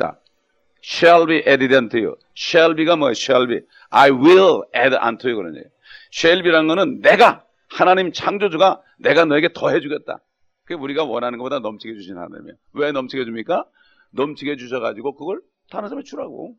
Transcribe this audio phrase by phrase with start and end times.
[0.00, 0.18] 것이다.
[0.82, 2.16] shall be added unto you.
[2.36, 3.12] shall be가 뭐예요?
[3.12, 3.60] shall be.
[3.90, 5.70] I will add unto you 그런 얘기예요.
[6.12, 10.18] shall be라는 거는 내가 하나님 창조주가 내가 너에게 더해 주겠다.
[10.64, 12.56] 그게 우리가 원하는 것보다 넘치게 주신 하나님이에요.
[12.72, 13.66] 왜 넘치게 줍니까?
[14.12, 16.56] 넘치게 주셔가지고 그걸 다른 사람에 주라고.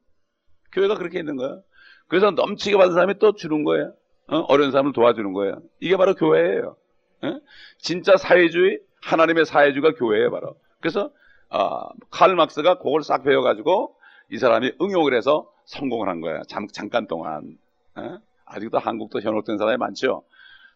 [0.72, 1.64] 교회가 그렇게 있는 거예요.
[2.08, 3.94] 그래서 넘치게 받은 사람이 또 주는 거예요.
[4.28, 4.56] 어?
[4.56, 5.62] 려운 사람을 도와주는 거예요.
[5.82, 6.78] 이게 바로 교회예요.
[7.24, 7.40] 어?
[7.78, 10.56] 진짜 사회주의, 하나님의 사회주의가 교회예요, 바로.
[10.80, 11.12] 그래서
[11.52, 13.96] 어, 칼 막스가 그걸 싹 배워가지고
[14.32, 16.42] 이 사람이 응용을 해서 성공을 한 거예요.
[16.48, 17.58] 잠, 깐 동안.
[17.96, 18.20] 어?
[18.46, 20.24] 아직도 한국도 현혹된 사람이 많죠.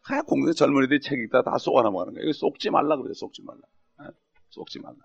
[0.04, 2.32] 하야 공대 젊은이들이 책 읽다 다 쏘아 넘어가는 거예요.
[2.34, 3.14] 쏙지 말라 그래요.
[3.14, 3.60] 쏙지 말라.
[4.00, 4.14] 어?
[4.50, 4.98] 쏙지 말라.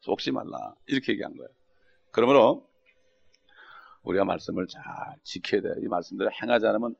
[0.00, 0.74] 쏙지 말라.
[0.86, 1.48] 이렇게 얘기한 거예요.
[2.10, 2.68] 그러므로
[4.02, 4.82] 우리가 말씀을 잘
[5.22, 5.74] 지켜야 돼요.
[5.78, 6.94] 이 말씀대로 행하지 않으면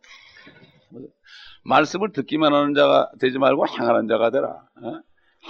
[1.64, 4.48] 말씀을 듣기만 하는 자가 되지 말고 행하는 자가 되라.
[4.48, 5.02] 어?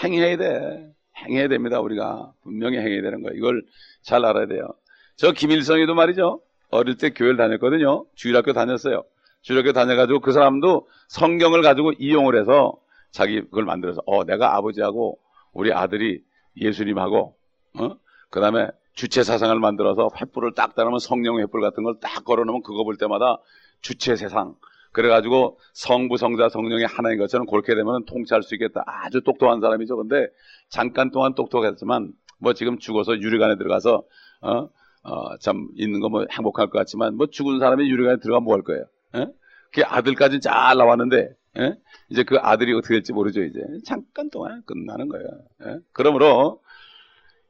[0.02, 0.94] 행해야 돼.
[1.18, 1.80] 행해야 됩니다.
[1.80, 3.36] 우리가 분명히 행해야 되는 거예요.
[3.36, 3.62] 이걸
[4.02, 4.68] 잘 알아야 돼요.
[5.16, 6.40] 저 김일성이도 말이죠.
[6.70, 8.06] 어릴 때 교회를 다녔거든요.
[8.14, 9.04] 주일학교 다녔어요.
[9.42, 12.77] 주일학교 다녀가지고 그 사람도 성경을 가지고 이용을 해서
[13.10, 15.19] 자기 그걸 만들어서 어 내가 아버지하고
[15.52, 16.22] 우리 아들이
[16.56, 17.36] 예수님하고
[17.78, 17.97] 어?
[18.30, 22.84] 그 다음에 주체 사상을 만들어서 횃불을 딱 따르면 성령 횃불 같은 걸 딱 걸어놓으면 그거
[22.84, 23.38] 볼 때마다
[23.82, 24.54] 주체 세상
[24.92, 30.28] 그래가지고 성부 성자 성령이 하나인 것처럼 그렇게 되면 통치할 수 있겠다 아주 똑똑한 사람이죠 근데
[30.68, 34.04] 잠깐 동안 똑똑했지만 뭐 지금 죽어서 유리관에 들어가서
[34.42, 34.68] 어?
[35.04, 38.84] 어, 참 있는 거 뭐 행복할 것 같지만 뭐 죽은 사람이 유리관에 들어가면 뭐할 거예요
[39.16, 39.26] 예?
[39.72, 41.74] 그 아들까지 잘 나왔는데 예?
[42.10, 45.26] 이제 그 아들이 어떻게 될지 모르죠 이제 잠깐 동안 끝나는 거예요
[45.66, 45.78] 예?
[45.92, 46.60] 그러므로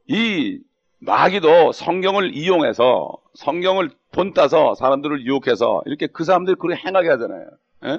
[0.06, 0.60] 이
[1.04, 7.48] 마귀도 성경을 이용해서 성경을 본따서 사람들을 유혹해서 이렇게 그 사람들이 그렇게 행하게 하잖아요.
[7.86, 7.98] 예?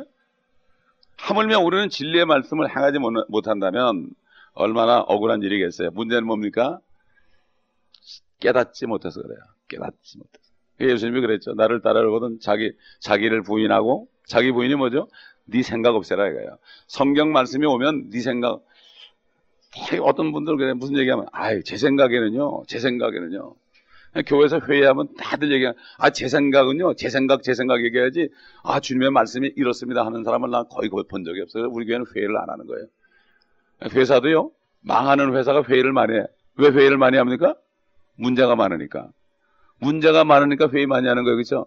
[1.18, 4.10] 하물며 우리는 진리의 말씀을 행하지 못한다면
[4.54, 5.92] 얼마나 억울한 일이겠어요.
[5.92, 6.80] 문제는 뭡니까?
[8.40, 9.40] 깨닫지 못해서 그래요.
[9.67, 10.44] 깨닫지 못해서.
[10.80, 11.54] 예수님이 그랬죠.
[11.56, 15.10] 나를 따르거든 자기 자기를 부인하고 자기 부인이 뭐죠?
[15.45, 16.58] 네 생각 없애라 이거예요.
[16.88, 18.61] 성경 말씀이 오면 네 생각
[20.02, 23.56] 어떤 분들 그래 무슨 얘기하면 아유 제 생각에는요 제 생각에는요.
[24.28, 28.30] 교회에서 회의하면 다들 얘기하면 아제 생각은요 제 생각 제 생각 얘기해야지.
[28.64, 31.70] 아 주님의 말씀이 이렇습니다 하는 사람을 난 거의 본 적이 없어요.
[31.72, 32.86] 우리 교회는 회의를 안 하는 거예요.
[33.92, 34.52] 회사도요
[34.82, 36.26] 망하는 회사가 회의를 많이 해
[36.58, 37.56] 왜 회의를 많이 합니까?
[38.16, 39.10] 문제가 많으니까.
[39.80, 41.36] 문제가 많으니까 회의 많이 하는 거예요.
[41.36, 41.66] 그렇죠?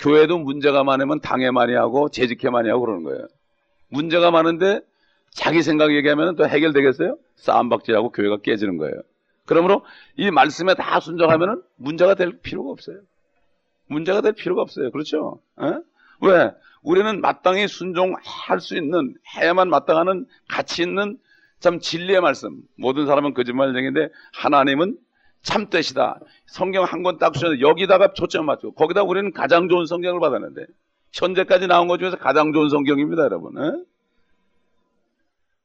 [0.00, 3.28] 교회도 문제가 많으면 당해 많이 하고 재직해 많이 하고 그러는 거예요.
[3.88, 4.80] 문제가 많은데
[5.34, 7.18] 자기 생각 얘기하면 또 해결되겠어요?
[7.36, 8.94] 싸움박질하고 교회가 깨지는 거예요.
[9.46, 9.84] 그러므로
[10.16, 12.98] 이 말씀에 다 순종하면 문제가 될 필요가 없어요.
[13.88, 14.90] 문제가 될 필요가 없어요.
[14.90, 15.40] 그렇죠?
[15.60, 15.66] 에?
[16.22, 16.50] 왜?
[16.82, 21.18] 우리는 마땅히 순종할 수 있는, 해야만 마땅하는 가치 있는
[21.58, 22.62] 참 진리의 말씀.
[22.76, 24.96] 모든 사람은 거짓말쟁인데 하나님은
[25.42, 26.20] 참뜻이다.
[26.46, 30.64] 성경 한 권 딱 주셔서 여기다가 초점 맞추고 거기다 우리는 가장 좋은 성경을 받았는데
[31.12, 33.52] 현재까지 나온 것 중에서 가장 좋은 성경입니다, 여러분.
[33.58, 33.72] 에?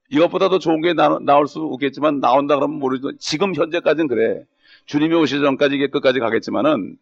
[0.09, 3.11] 이것보다 도 좋은 게 나, 나올 수 없겠지만 나온다 그러면 모르죠.
[3.17, 4.43] 지금 현재까지는 그래.
[4.85, 6.97] 주님이 오시기 전까지 이게 끝까지 가겠지만은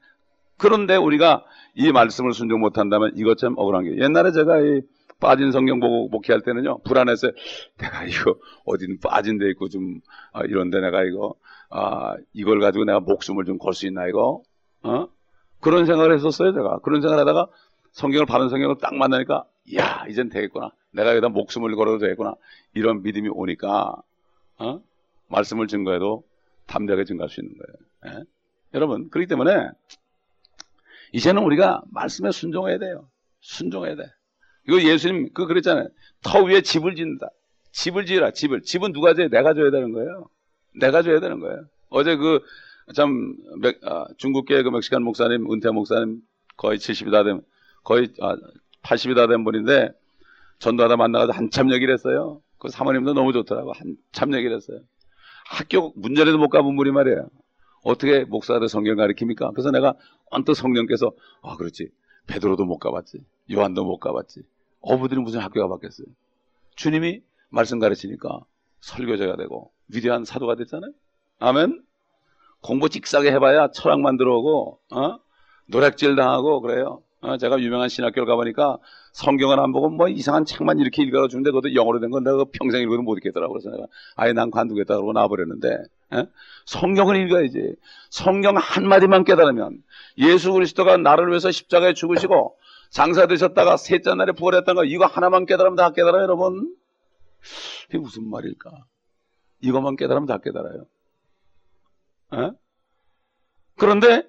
[0.57, 1.43] 그런데 우리가
[1.75, 4.81] 이 말씀을 순종 못한다면 이것 참 억울한 게 옛날에 제가 이
[5.19, 7.31] 빠진 성경 보고 목회할 때는요 불안해서
[7.77, 8.35] 내가 이거
[8.65, 9.99] 어디는 빠진 데 있고 좀
[10.33, 11.35] 아, 이런데 내가 이거
[11.69, 14.41] 아 이걸 가지고 내가 목숨을 좀 걸 수 있나 이거
[14.83, 15.07] 어
[15.61, 17.47] 그런 생각을 했었어요 제가 그런 생각을 하다가
[17.91, 22.35] 성경을 바른 성경을 딱 만나니까 야 이젠 되겠구나 내가 여기다 목숨을 걸어도 되겠구나.
[22.73, 23.95] 이런 믿음이 오니까
[24.57, 24.81] 어?
[25.27, 26.23] 말씀을 증거해도
[26.67, 28.19] 담대하게 증거할 수 있는 거예요.
[28.19, 28.23] 예?
[28.73, 29.69] 여러분 그렇기 때문에
[31.13, 33.09] 이제는 우리가 말씀에 순종해야 돼요.
[33.41, 34.03] 순종해야 돼.
[34.67, 35.87] 이거 예수님 그 그랬잖아요.
[36.23, 37.29] 터 위에 집을 짓는다.
[37.71, 38.31] 집을 지으라.
[38.31, 38.63] 집을.
[38.63, 40.29] 집은 누가 져야 내가 줘야 되는 거예요.
[40.79, 41.65] 내가 줘야 되는 거예요.
[41.89, 42.41] 어제 그
[42.95, 43.35] 참
[43.83, 46.21] 아, 중국계 그 멕시칸 목사님 은퇴 목사님
[46.55, 47.41] 거의 70이 다된
[47.83, 48.35] 거의 아,
[48.87, 49.89] 80이 다 된 분인데
[50.59, 52.41] 전도하다 만나가지고 한참 얘기를 했어요.
[52.57, 53.73] 그 사모님도 너무 좋더라고.
[53.73, 54.79] 한참 얘기를 했어요.
[55.49, 57.27] 학교 문전에도 못 가본 분이 말이에요.
[57.83, 59.51] 어떻게 목사들 성경 가르칩니까?
[59.51, 59.93] 그래서 내가
[60.29, 61.11] 언뜻 성령께서
[61.41, 61.89] 아 그렇지
[62.27, 63.19] 베드로도 못 가봤지
[63.51, 64.41] 요한도 못 가봤지
[64.81, 66.07] 어부들이 무슨 학교 가봤겠어요
[66.75, 68.41] 주님이 말씀 가르치니까
[68.81, 70.91] 설교자가 되고 위대한 사도가 됐잖아요
[71.39, 71.81] 아멘
[72.61, 75.19] 공부 직사게 해봐야 철학만 들어오고 어?
[75.67, 78.77] 노략질 당하고 그래요 어, 제가 유명한 신학교를 가보니까
[79.13, 83.01] 성경을 안 보고 뭐 이상한 책만 이렇게 읽어주는데 그것도 영어로 된 건 내가 평생 읽어도
[83.01, 83.53] 못 읽겠더라고.
[83.53, 85.69] 그래서 내가 아예 난 관두겠다 그러고 나와버렸는데
[86.13, 86.17] 에?
[86.17, 86.25] 예?
[86.65, 87.75] 성경을 읽어야지.
[88.11, 89.81] 성경 한마디만 깨달으면
[90.19, 92.55] 예수 그리스도가 나를 위해서 십자가에 죽으시고
[92.91, 96.75] 장사 되셨다가 셋째 날에 부활했다는 거 이거 하나만 깨달으면 다 깨달아요 여러분.
[97.89, 98.69] 이게 무슨 말일까?
[99.61, 100.85] 이것만 깨달으면 다 깨달아요.
[102.33, 102.37] 에?
[102.37, 102.51] 예?
[103.75, 104.27] 그런데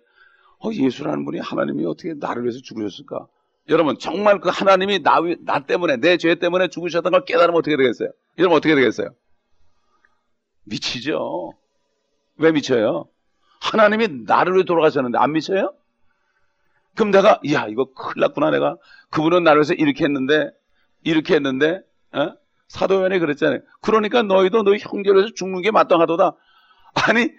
[0.60, 3.26] 어, 예수라는 분이 하나님이 어떻게 나를 위해서 죽으셨을까?
[3.68, 8.10] 여러분 정말 그 하나님이 나, 나 때문에 내 죄 때문에 죽으셨던 걸 깨달으면 어떻게 되겠어요?
[8.38, 9.10] 여러분 어떻게 되겠어요?
[10.64, 11.52] 미치죠.
[12.36, 13.08] 왜 미쳐요?
[13.60, 15.72] 하나님이 나를 위해 돌아가셨는데 안 미쳐요?
[16.94, 18.76] 그럼 내가 야 이거 큰일 났구나 내가
[19.10, 20.50] 그분은 나를 위해서 이렇게 했는데
[21.04, 21.80] 이렇게 했는데
[22.12, 22.32] 어?
[22.68, 23.60] 사도연이 그랬잖아요.
[23.80, 26.36] 그러니까 너희도 너희 형제로서 죽는 게 마땅하도다.
[27.08, 27.30] 아니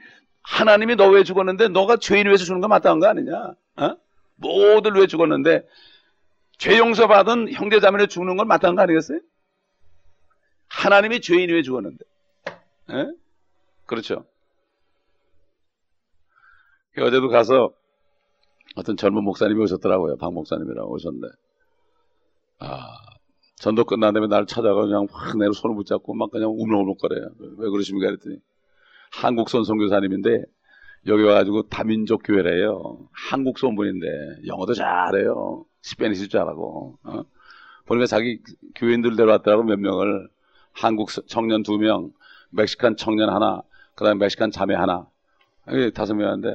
[0.43, 3.53] 하나님이 너 왜 죽었는데 너가 죄인 위해서 죽는 거 마땅한 거 아니냐?
[3.77, 3.97] 어?
[4.35, 5.67] 모두를 위해 죽었는데
[6.57, 9.19] 죄 용서받은 형제자매를 죽는 건 마땅한 거 아니겠어요?
[10.67, 12.03] 하나님이 죄인 위해 죽었는데.
[12.91, 13.05] 에?
[13.85, 14.25] 그렇죠.
[16.97, 17.71] 어제도 가서
[18.75, 20.17] 어떤 젊은 목사님이 오셨더라고요.
[20.17, 21.27] 박 목사님이라고 오셨는데.
[22.59, 22.85] 아,
[23.55, 27.29] 전도 끝난 다음에 날 찾아가 그냥 확 내로 손을 붙잡고 막 그냥 우물우물거려요.
[27.57, 28.07] 왜 그러십니까?
[28.07, 28.37] 그랬더니
[29.11, 30.43] 한국선 선교사님인데
[31.07, 32.97] 여기 와가지고 다민족 교회래요.
[33.11, 34.07] 한국 선 분인데
[34.47, 35.65] 영어도 잘해요.
[35.81, 36.97] 스페니시 잘하고.
[37.03, 37.23] 어?
[37.85, 38.39] 보니까 자기
[38.75, 40.29] 교인들 데려왔더라고 몇 명을
[40.73, 42.11] 한국 청년 두 명,
[42.51, 43.61] 멕시칸 청년 하나,
[43.95, 45.07] 그다음에 멕시칸 자매 하나,
[45.93, 46.49] 다섯 명인데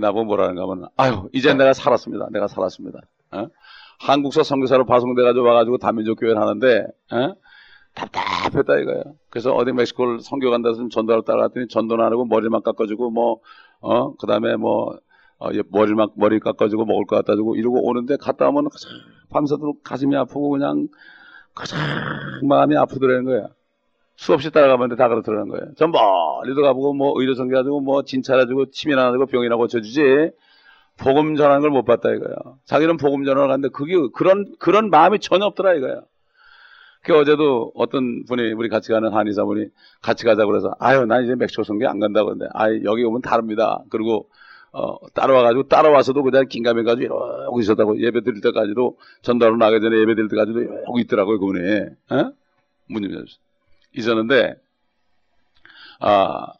[0.00, 2.28] 나보고 뭐라는가 하면 아유 이제 내가 살았습니다.
[2.30, 3.00] 내가 살았습니다.
[3.32, 3.48] 어?
[4.00, 7.34] 한국서 선교사로 파송돼가지고 와가지고 다민족 교회를 하는데 어?
[7.98, 9.02] 답답했다 이거예요.
[9.30, 13.40] 그래서 어디 멕시코를 선교 간다 해서 전도를 따라갔더니 전도는 안 하고 머리만 깎아주고 뭐
[13.80, 14.98] 어 그 다음에 뭐
[15.38, 18.68] 어, 머리만 머리 깎아주고 먹을 거 갖다 주고 이러고 오는데 갔다 오면
[19.30, 20.88] 밤새도록 가슴이 아프고 그냥
[21.54, 21.78] 가장
[22.48, 23.48] 마음이 아프더라는 거야.
[24.16, 25.74] 수없이 따라가면 다 그렇더라는 거예요.
[25.76, 30.30] 전 멀리도 가보고 뭐 의료 전개가지고 뭐 진찰해주고 치매나 하고 병이나 고쳐주지
[30.98, 32.34] 복음 전하는 걸 못 봤다 이거야.
[32.64, 36.00] 자기는 복음 전하러 갔는데 그게 그런 그런 마음이 전혀 없더라 이거야.
[37.02, 39.66] 그 어제도 어떤 분이 우리 같이 가는 한의사 분이
[40.02, 43.82] 같이 가자고 그래서 아유 난 이제 멕시코 선교 안 간다고 근데 아 여기 오면 다릅니다.
[43.90, 44.28] 그리고
[44.72, 50.28] 어, 따라와가지고 따라와서도 그냥 긴가민가지고 이러고 있었다고 예배 드릴 때까지도 전달로 나가기 전에 예배 드릴
[50.28, 51.60] 때까지도 이러고 있더라고요 그분이
[52.10, 52.32] 어?
[52.88, 53.24] 문님
[53.96, 54.56] 있었는데
[56.00, 56.52] 아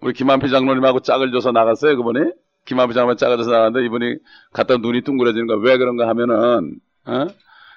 [0.00, 2.32] 우리 김한필 장로님하고 짝을 줘서 나갔어요 그분이
[2.66, 4.16] 김한필 장로님 짝을 줘서 나갔는데 이분이
[4.52, 7.26] 갖다 눈이 둥그러지는 거야 왜 그런가 하면은 어?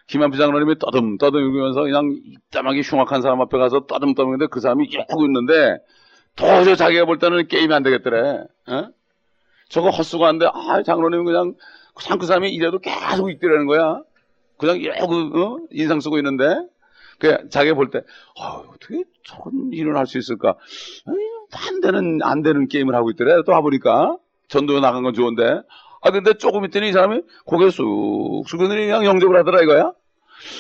[0.08, 5.78] 김한필 장로님이 떠듬 떠듬이면서 그냥 이따하게 흉악한 사람 앞에 가서 떠듬떠듬인데 그 사람이 이러고 있는데
[6.36, 8.88] 도저히 자기가 볼 때는 게임이 안 되겠더래 어?
[9.70, 11.56] 저거 헛수고 한데 아 장로님 그냥
[12.20, 14.02] 그 사람이 이래도 계속 있더라는 거야
[14.58, 15.58] 그냥 이러고 어?
[15.72, 16.46] 인상 쓰고 있는데
[17.22, 20.56] 그 자기가 볼 때, 어, 어떻게 저런 일을 할 수 있을까?
[21.06, 23.44] 안 되는, 안 되는 게임을 하고 있더래.
[23.46, 24.18] 또 와보니까.
[24.48, 25.62] 전도 나간 건 좋은데.
[26.02, 29.94] 아, 근데 조금 있더니 이 사람이 고개 쑥 숙여더니 그냥 영접을 하더라 이거야.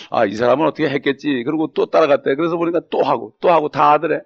[0.09, 1.43] 아, 이 사람은 어떻게 했겠지.
[1.45, 2.35] 그리고 또 따라갔대.
[2.35, 4.21] 그래서 보니까 또 하고, 또 하고 다 하더래.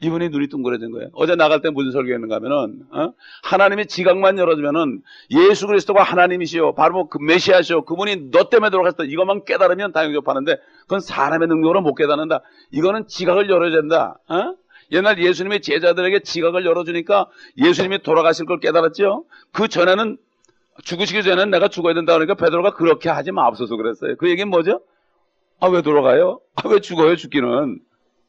[0.00, 1.08] 이분이 눈이 둥그러진 거예요.
[1.14, 3.12] 어제 나갈 때 무슨 설교했는가 하면은, 어?
[3.42, 6.74] 하나님의 지각만 열어주면은 예수 그리스도가 하나님이시오.
[6.74, 7.84] 바로 그 메시아시오.
[7.84, 9.02] 그분이 너 때문에 돌아갔다.
[9.02, 12.42] 이것만 깨달으면 다 영접하는데 그건 사람의 능력으로 못 깨닫는다.
[12.70, 14.20] 이거는 지각을 열어야 된다.
[14.28, 14.54] 어?
[14.92, 19.24] 옛날 예수님의 제자들에게 지각을 열어주니까 예수님이 돌아가실 걸 깨달았죠.
[19.52, 20.16] 그 전에는
[20.84, 24.16] 죽으시기 전에는 내가 죽어야 된다 그러니까 베드로가 그렇게 하지 마옵소서 그랬어요.
[24.16, 24.80] 그 얘기는 뭐죠?
[25.60, 26.40] 아 왜 돌아가요?
[26.54, 27.80] 아 왜 죽어요 죽기는?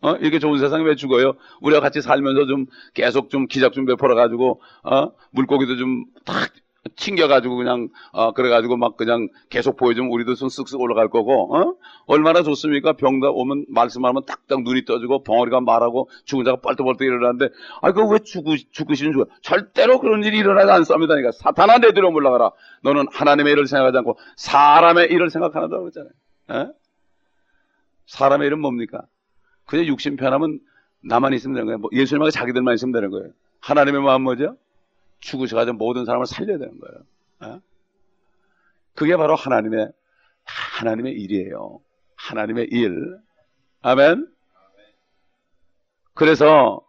[0.01, 0.11] 어?
[0.15, 1.33] 이렇게 좋은 세상에 왜 죽어요?
[1.61, 5.11] 우리가 같이 살면서 좀 계속 좀 기적 좀 베풀어 가지고, 어?
[5.31, 6.51] 물고기도 좀탁
[6.96, 11.76] 튕겨가지고 그냥, 어, 그래가지고 막 그냥 계속 보여주면 우리도 좀 쓱쓱 올라갈 거고, 어?
[12.06, 12.94] 얼마나 좋습니까?
[12.94, 17.50] 병다 오면 말씀하면 딱딱 눈이 떠지고 벙어리가 말하고 죽은 자가 뻘떡뻘떡 일어나는데,
[17.81, 19.28] 아, 그거 왜 죽으, 죽으시는 죽어요?
[19.42, 21.16] 절대로 그런 일이 일어나지 않습니다.
[21.16, 22.52] 그러니까 사탄아 내들어 물러가라.
[22.83, 26.12] 너는 하나님의 일을 생각하지 않고 사람의 일을 생각하는다고 했잖아요.
[26.52, 26.68] 에?
[28.06, 29.02] 사람의 일은 뭡니까?
[29.66, 30.59] 그냥 육신 편하면
[31.04, 31.78] 나만 있으면 되는 거예요.
[31.78, 33.30] 뭐 예수님하고 자기들만 있으면 되는 거예요.
[33.62, 34.56] 하나님의 마음 뭐죠?
[35.19, 37.56] 죽으셔가지고 모든 사람을 살려야 되는 거예요.
[37.56, 37.61] 어?
[38.95, 39.92] 그게 바로 하나님의
[40.44, 41.80] 하나님의 일이에요.
[42.16, 43.18] 하나님의 일.
[43.81, 44.28] 아멘.
[46.14, 46.81] 그래서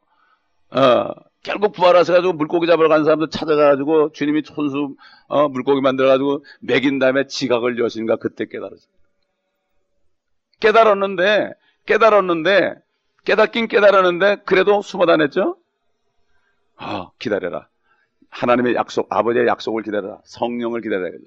[0.71, 4.97] 어, 결국 부활하셔 가지고 물고기 잡으러 간 사람들 찾아가 가지고 주님이 손수
[5.29, 8.91] 어, 물고기 만들어 가지고 먹인 다음에 지각을 여신가 그때 깨달았어요.
[10.61, 11.53] 깨달았는데
[11.87, 12.75] 깨달았는데
[13.25, 15.57] 깨닫긴 깨달았는데 그래도 숨어 다녔죠.
[16.77, 17.70] 아, 기다려라.
[18.31, 20.19] 하나님의 약속, 아버지의 약속을 기다려라.
[20.25, 21.19] 성령을 기다려야 돼.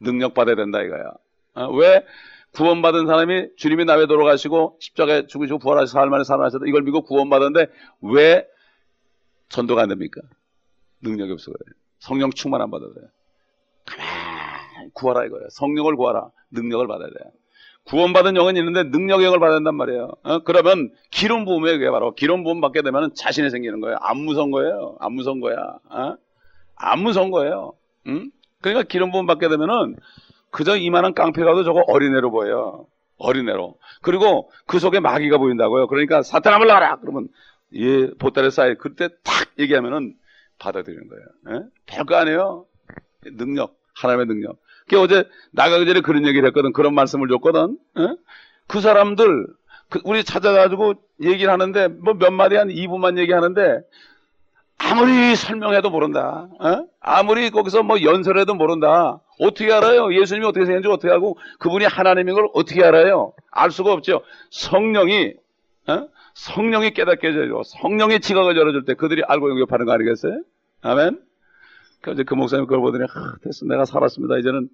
[0.00, 1.12] 능력 받아야 된다 이거야.
[1.54, 2.04] 아, 왜
[2.52, 7.66] 구원받은 사람이 주님이 나에 돌아가시고 십자가에 죽으시고 부활하셔서 살만에 살아나셔도 이걸 믿고 구원받았는데
[8.02, 8.46] 왜
[9.48, 10.20] 전도가 안 됩니까?
[11.02, 11.72] 능력이 없어 그래.
[11.98, 13.00] 성령 충만 안 받아야 돼.
[13.84, 15.42] 가만히 구하라 이거야.
[15.50, 16.30] 성령을 구하라.
[16.50, 17.14] 능력을 받아야 돼.
[17.84, 20.12] 구원받은 영은 있는데 능력의 영을 받아야 된단 말이에요.
[20.22, 20.38] 어?
[20.44, 23.96] 그러면 기름 부음에 그게 바로 기름 부음 받게 되면 자신이 생기는 거예요.
[24.00, 24.96] 안 무서운 거예요.
[25.00, 25.56] 안 무서운 거야.
[25.90, 26.16] 어?
[26.82, 27.72] 안 무서운 거예요.
[28.08, 28.30] 응?
[28.60, 29.96] 그러니까 기름 부음 받게 되면은
[30.50, 32.86] 그저 이만한 깡패가도 저거 어린애로 보여요.
[33.18, 33.76] 어린애로.
[34.02, 35.86] 그리고 그 속에 마귀가 보인다고요.
[35.86, 36.96] 그러니까 사탄아 물러가라!
[37.00, 37.28] 그러면
[37.74, 38.74] 예, 보따리 쌓여.
[38.78, 40.14] 그때 탁 얘기하면은
[40.58, 41.24] 받아들이는 거예요.
[41.60, 41.66] 예?
[41.86, 42.66] 별거 아니에요.
[43.36, 43.76] 능력.
[43.94, 44.58] 하나님의 능력.
[44.88, 46.72] 그 어제 나가기 전에 그런 얘기를 했거든.
[46.72, 47.78] 그런 말씀을 줬거든.
[47.98, 48.08] 예?
[48.66, 49.46] 그 사람들,
[49.88, 53.80] 그 우리 찾아가지고 얘기를 하는데 뭐 몇 마디 한 2분만 얘기하는데
[54.90, 56.48] 아무리 설명해도 모른다.
[56.58, 56.86] 어?
[57.00, 59.20] 아무리 거기서 뭐 연설해도 모른다.
[59.40, 60.12] 어떻게 알아요?
[60.14, 63.32] 예수님이 어떻게 생겼는지 어떻게 알고 그분이 하나님인 걸 어떻게 알아요?
[63.50, 64.22] 알 수가 없죠.
[64.50, 65.34] 성령이
[65.88, 66.08] 어?
[66.34, 67.62] 성령이 깨닫게 해줘요.
[67.64, 70.42] 성령의 지각을 열어줄 때 그들이 알고 영접하는 거 아니겠어요?
[70.82, 71.20] 아멘.
[72.00, 74.38] 그래서 그 목사님 그걸 보더니 아, 됐어 내가 살았습니다.
[74.38, 74.68] 이제는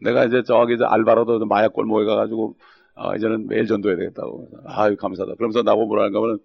[0.00, 2.56] 내가 이제 저기 이제 알바로도 마약 골목에 가가지고
[2.94, 4.48] 아, 이제는 매일 전도해야 되겠다고.
[4.66, 5.34] 아유 감사하다.
[5.36, 6.38] 그러면서 나보고 뭐라 하는가 하면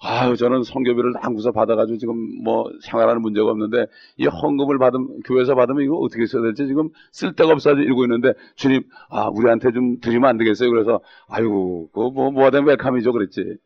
[0.00, 3.86] 아유, 저는 성교비를 한구서 받아가지고 지금 뭐 생활하는 문제가 없는데
[4.16, 8.84] 이 헌금을 받으면, 교회에서 받으면 이거 어떻게 써야 될지 지금 쓸데가 없어서 이러고 있는데 주님,
[9.10, 10.70] 아, 우리한테 좀 드리면 안 되겠어요?
[10.70, 13.12] 그래서 아이고, 그거 뭐, 되면 웰컴이죠.
[13.12, 13.56] 그랬지.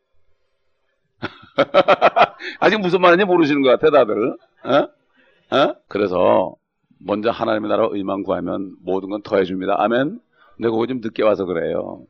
[2.59, 4.35] 아직 무슨 말인지 모르시는 것 같아, 다들.
[4.63, 5.55] 어?
[5.55, 5.75] 어?
[5.87, 6.55] 그래서
[6.97, 9.75] 먼저 하나님의 나라 의만 구하면 모든 건 더해줍니다.
[9.77, 10.19] 아멘?
[10.55, 12.01] 근데 그거 좀 늦게 와서 그래요.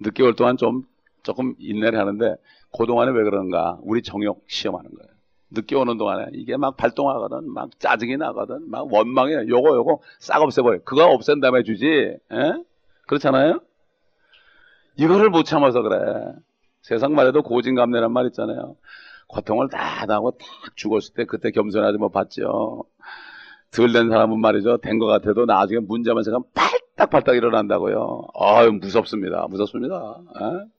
[0.00, 0.84] 늦게 올 동안 좀
[1.22, 2.36] 조금 인내를 하는데
[2.78, 3.78] 그동안에 왜 그러는가?
[3.82, 5.08] 우리 정욕 시험하는 거예요.
[5.50, 10.80] 늦게 오는 동안에 이게 막 발동하거든, 막 짜증이 나거든, 막 원망이 요거 요거 싹 없애버려.
[10.84, 11.86] 그거 없앤 다음에 주지.
[11.86, 12.18] 에?
[13.06, 13.60] 그렇잖아요?
[14.96, 15.96] 이거를 못 참아서 그래.
[16.82, 18.76] 세상 말해도 고진감래란 말 있잖아요.
[19.28, 20.46] 고통을 다 당하고 딱
[20.76, 22.84] 죽었을 때 그때 겸손하지 못 봤죠.
[23.70, 24.78] 덜 된 사람은 말이죠.
[24.78, 26.44] 된 것 같아도 나중에 문제만 생각하면
[26.96, 28.28] 팔딱팔딱 일어난다고요.
[28.38, 29.46] 아유 무섭습니다.
[29.50, 30.16] 무섭습니다.
[30.40, 30.77] 에?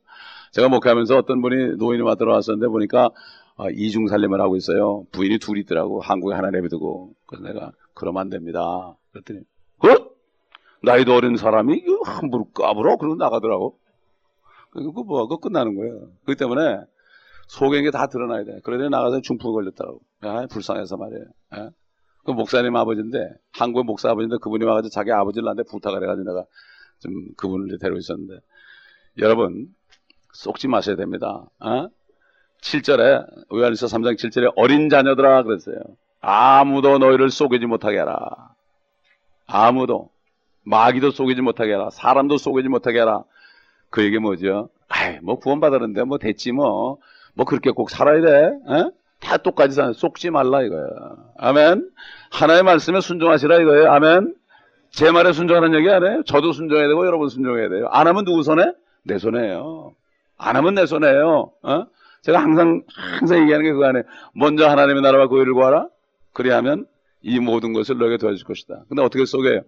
[0.52, 3.10] 제가 목회하면서 어떤 분이 노인이 와 들어왔었는데 보니까
[3.58, 5.06] 아, 이중 살림을 하고 있어요.
[5.12, 6.02] 부인이 둘이 있더라고.
[6.02, 7.14] 한국에 하나 내비두고.
[7.26, 8.96] 그래서 내가 그러면 안 됩니다.
[9.12, 9.42] 그랬더니
[9.80, 10.10] 어?
[10.82, 12.98] 나이도 어린 사람이 함부로 까불어?
[12.98, 13.78] 그러고 나가더라고.
[14.72, 16.12] 그거 뭐, 그거 끝나는 거예요.
[16.24, 16.82] 그렇기 때문에
[17.48, 18.60] 속에 있는 게다 드러나야 돼.
[18.64, 20.00] 그러더니 나가서 중풍 걸렸다고.
[20.22, 21.26] 아, 불쌍해서 말이에요.
[21.58, 21.70] 예?
[22.24, 26.46] 그 목사님 아버지인데, 한국의 목사 아버지인데 그분이 와가지고 자기 아버지를 나한테 부탁을 해가지고 내가
[27.00, 28.36] 좀 그분을 데리고 있었는데,
[29.18, 29.68] 여러분,
[30.34, 31.46] 쏙지 마셔야 됩니다.
[31.60, 31.90] 어?
[32.62, 35.78] 7절에, 요한일서 3장 7절에 어린 자녀들아 그랬어요.
[36.22, 38.20] 아무도 너희를 속이지 못하게 하라.
[39.48, 40.10] 아무도.
[40.64, 41.90] 마귀도 속이지 못하게 하라.
[41.90, 43.24] 사람도 속이지 못하게 하라.
[43.90, 44.70] 그 얘기 뭐죠?
[44.88, 46.98] 아이, 뭐 구원받았는데 뭐 됐지 뭐.
[47.34, 48.30] 뭐 그렇게 꼭 살아야 돼.
[48.30, 48.92] 에?
[49.20, 50.88] 다 똑같이 사 속지 말라 이거야.
[51.38, 51.90] 아멘.
[52.32, 53.92] 하나의 말씀에 순종하시라 이거예요.
[53.92, 54.36] 아멘.
[54.92, 56.24] 제 말에 순종하는 얘기 아니에요.
[56.24, 57.88] 저도 순종해야 되고 여러분 순종해야 돼요.
[57.92, 58.72] 안 하면 누구 손에?
[59.04, 59.94] 내 손에요.
[60.40, 61.52] 안 하면 내 손에요.
[61.62, 61.86] 어?
[62.24, 64.04] 제가 항상 항상 얘기하는 게 그거 아니에요.
[64.34, 65.88] 먼저 하나님의 나라와 그의를 구하라.
[66.34, 66.86] 그리하면
[67.22, 68.84] 이 모든 것을 너에게 도와줄 것이다.
[68.88, 69.62] 근데 어떻게 속여요?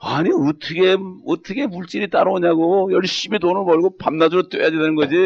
[0.00, 5.16] 아니 어떻게 어떻게 물질이 따라오냐고 열심히 돈을 벌고 밤낮으로 뛰어야 되는 거지.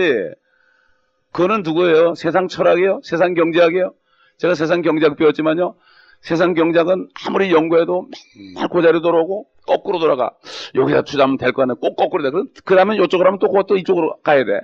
[1.33, 2.15] 그거는 누구예요?
[2.15, 3.01] 세상 철학이요?
[3.05, 3.93] 세상 경제학이요?
[4.39, 5.75] 제가 세상 경제학 배웠지만요.
[6.21, 8.09] 세상 경제학은 아무리 연구해도
[8.55, 10.33] 맨날 그 자리로 돌아오고 거꾸로 돌아가.
[10.75, 11.75] 여기다 투자하면 될 거 아니야.
[11.75, 12.31] 꼭 거꾸로 돼.
[12.65, 14.61] 그러면 이쪽으로 하면 또 그것도 이쪽으로 가야 돼.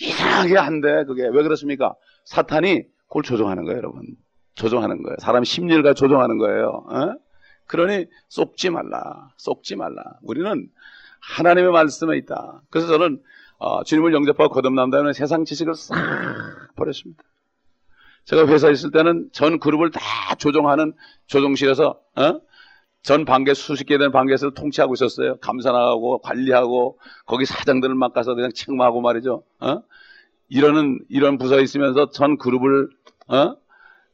[0.00, 1.04] 이상하게 안 돼.
[1.04, 1.94] 그게 왜 그렇습니까?
[2.24, 4.02] 사탄이 그걸 조종하는 거예요, 여러분.
[4.54, 5.16] 조종하는 거예요.
[5.18, 6.84] 사람 심리를 가 조종하는 거예요.
[6.88, 7.14] 어?
[7.66, 9.30] 그러니 쏙지 말라.
[9.36, 10.02] 쏙지 말라.
[10.22, 10.68] 우리는
[11.20, 12.62] 하나님의 말씀에 있다.
[12.70, 13.20] 그래서 저는
[13.58, 15.94] 어, 주님을 영접하고 거듭난 다음에 세상 지식을 싹
[16.76, 17.22] 버렸습니다.
[18.24, 20.00] 제가 회사에 있을 때는 전 그룹을 다
[20.38, 20.92] 조종하는
[21.26, 22.40] 조종실에서 어?
[23.04, 25.36] 전 반개 수십 개 된 반개에서 통치하고 있었어요.
[25.36, 29.44] 감사하고 관리하고 거기 사장들을 맡아서 그냥 책망하고 말이죠.
[29.60, 29.82] 어?
[30.48, 32.88] 이러는 이런 부서에 있으면서 전 그룹을
[33.28, 33.56] 어?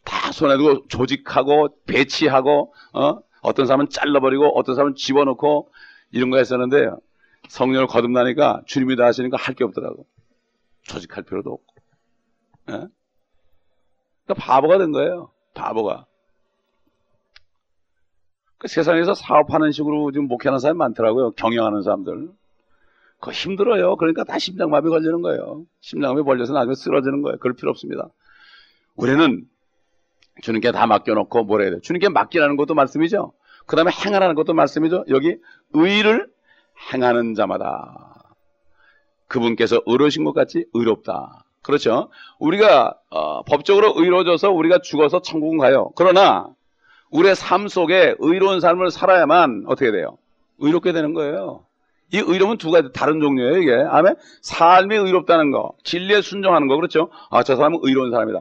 [0.04, 3.20] 다 손에 두고 조직하고 배치하고 어?
[3.42, 5.70] 어떤 사람은 잘라버리고 어떤 사람은 집어넣고
[6.10, 6.90] 이런 거 했었는데
[7.48, 10.04] 성령을 거듭나니까 주님이 다 하시니까 할 게 없더라고.
[10.82, 11.74] 조직할 필요도 없고.
[12.70, 12.88] 예?
[14.26, 15.30] 그러니까 바보가 된 거예요.
[15.54, 16.06] 바보가.
[18.60, 21.30] 그 세상에서 사업하는 식으로 지금 목회하는 사람이 많더라고요.
[21.30, 22.28] 경영하는 사람들.
[23.18, 23.96] 그거 힘들어요.
[23.96, 25.64] 그러니까 다 심장마비 걸리는 거예요.
[25.80, 27.38] 심장마비 걸려서 나중에 쓰러지는 거예요.
[27.38, 28.10] 그럴 필요 없습니다.
[28.96, 29.46] 우리는
[30.42, 31.80] 주님께 다 맡겨놓고 뭘 해야 돼요?
[31.80, 33.32] 주님께 맡기라는 것도 말씀이죠.
[33.64, 35.06] 그 다음에 행하라는 것도 말씀이죠.
[35.08, 35.38] 여기
[35.72, 36.28] 의를
[36.92, 38.34] 행하는 자마다
[39.26, 41.46] 그분께서 의로우신 것 같이 의롭다.
[41.62, 42.10] 그렇죠?
[42.38, 45.92] 우리가 어, 법적으로 의로워져서 우리가 죽어서 천국은 가요.
[45.96, 46.54] 그러나
[47.10, 50.18] 우리의 삶 속에 의로운 삶을 살아야만 어떻게 돼요?
[50.58, 51.64] 의롭게 되는 거예요.
[52.12, 53.72] 이 의로움은 두 가지 다른 종류예요, 이게.
[53.72, 54.16] 아멘?
[54.42, 57.10] 삶이 의롭다는 거, 진리에 순종하는 거, 그렇죠?
[57.30, 58.40] 아, 저 사람은 의로운 사람이다.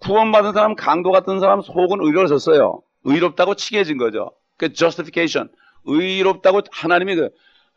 [0.00, 2.80] 구원받은 사람, 강도 같은 사람 속은 의로워졌어요.
[3.04, 4.30] 의롭다고 칭해진 거죠.
[4.56, 5.48] 그 justification.
[5.84, 7.30] 의롭다고 하나님이 그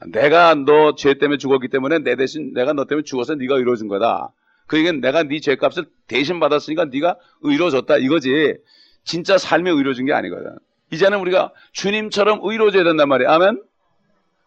[0.07, 4.31] 내가 너 죄 때문에 죽었기 때문에 내 대신 내가 너 때문에 죽어서 네가 의로워진 거다.
[4.67, 8.55] 그러니까 내가 네 죄값을 대신 받았으니까 네가 의로워졌다 이거지.
[9.03, 10.57] 진짜 삶이 의로워진 게 아니거든.
[10.91, 13.29] 이제는 우리가 주님처럼 의로워져야 된단 말이에요.
[13.31, 13.63] 아멘.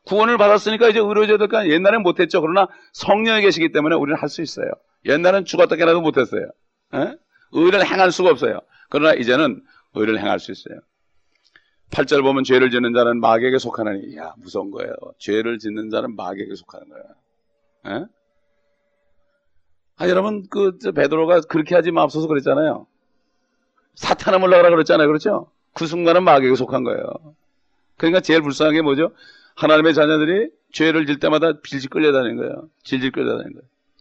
[0.05, 1.67] 구원을 받았으니까 이제 의로워져야 될까?
[1.69, 2.41] 옛날엔 못했죠.
[2.41, 4.67] 그러나 성령이 계시기 때문에 우리는 할 수 있어요.
[5.07, 6.47] 옛날엔 죽었다 깨나도 못했어요.
[6.95, 7.17] 에?
[7.53, 8.61] 의를 행할 수가 없어요.
[8.91, 9.63] 그러나 이제는
[9.95, 10.81] 의를 행할 수 있어요.
[11.91, 14.93] 8절 보면 죄를 짓는 자는 마귀에게 속하느니 야 무서운 거예요.
[15.19, 17.05] 죄를 짓는 자는 마귀에게 속하는 거예요.
[18.03, 18.07] 에?
[19.97, 22.87] 아 여러분 그 베드로가 그렇게 하지 마옵소서 그랬잖아요.
[23.95, 25.07] 사탄을 몰라라 그랬잖아요.
[25.07, 25.51] 그렇죠?
[25.73, 27.07] 그 순간은 마귀에게 속한 거예요.
[27.97, 29.13] 그러니까 제일 불쌍한 게 뭐죠?
[29.57, 32.69] 하나님의 자녀들이 죄를 질 때마다 질질 끌려다니는 거예요.
[32.83, 33.53] 질질 끌려다니는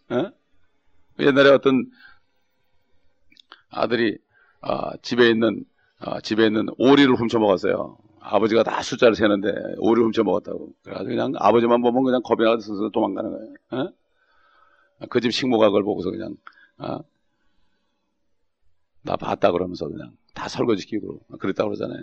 [0.08, 0.26] 거예요.
[0.26, 1.24] 에?
[1.26, 1.86] 옛날에 어떤
[3.70, 4.18] 아들이
[4.60, 5.64] 아, 집에 있는
[6.00, 7.98] 아, 집에 있는 오리를 훔쳐 먹었어요.
[8.20, 10.70] 아버지가 다 숫자를 세는데 오리를 훔쳐 먹었다고.
[10.82, 13.90] 그래가지고 그냥 아버지만 보면 그냥 겁이 나서 도망가는 거예요.
[15.10, 16.34] 그 집 식모가 그걸 보고서 그냥
[16.78, 16.98] 어?
[19.04, 22.02] 나 봤다 그러면서 그냥 다 설거지시키고 그랬다 그러잖아요.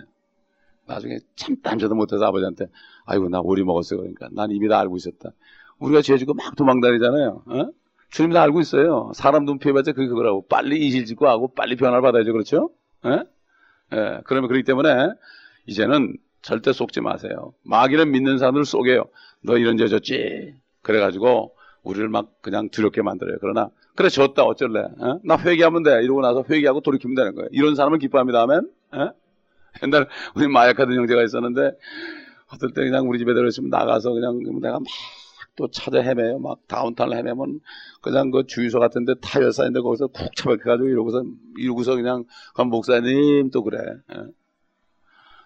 [0.86, 2.66] 나중에 참 딴저도 못해서 아버지한테
[3.04, 4.00] 아이고 나 오리 먹었어요.
[4.00, 5.30] 그러니까 난 이미 다 알고 있었다.
[5.78, 7.42] 우리가 죄 짓고 막 도망다니잖아요.
[7.46, 7.70] 어?
[8.10, 9.10] 주님 다 알고 있어요.
[9.14, 10.46] 사람 눈 피해봤자 그게 그거라고.
[10.46, 12.32] 빨리 이실 짓고 하고 빨리 변화를 받아야죠.
[12.32, 12.70] 그렇죠?
[13.06, 13.24] 예?
[13.94, 14.20] 예.
[14.24, 15.08] 그러면 그렇기 때문에
[15.66, 17.54] 이제는 절대 속지 마세요.
[17.64, 19.04] 마귀는 믿는 사람들 속여요.
[19.42, 20.54] 너 이런 죄 졌지?
[20.82, 23.38] 그래가지고 우리를 막 그냥 두렵게 만들어요.
[23.40, 24.80] 그러나 그래 졌다 어쩔래?
[24.80, 25.20] 어?
[25.24, 26.02] 나 회개하면 돼.
[26.02, 27.48] 이러고 나서 회개하고 돌이키면 되는 거예요.
[27.52, 28.42] 이런 사람은 기뻐합니다.
[28.42, 28.70] 아멘.
[28.94, 29.10] 예?
[29.82, 31.72] 옛날 우리 마약하던 형제가 있었는데
[32.52, 34.86] 어떨 때 그냥 우리 집에 들어있으면 나가서 그냥 내가 막
[35.56, 36.38] 또 찾아 헤매요.
[36.38, 37.60] 막 다운타운을 헤매면
[38.00, 41.22] 그냥 그 주유소 같은데 타이어 쌓인데 거기서 쿡 처박혀가지고 이러고서
[41.58, 42.24] 이러고서 그냥
[42.54, 43.78] 그 목사님 또 그래.
[44.14, 44.22] 예.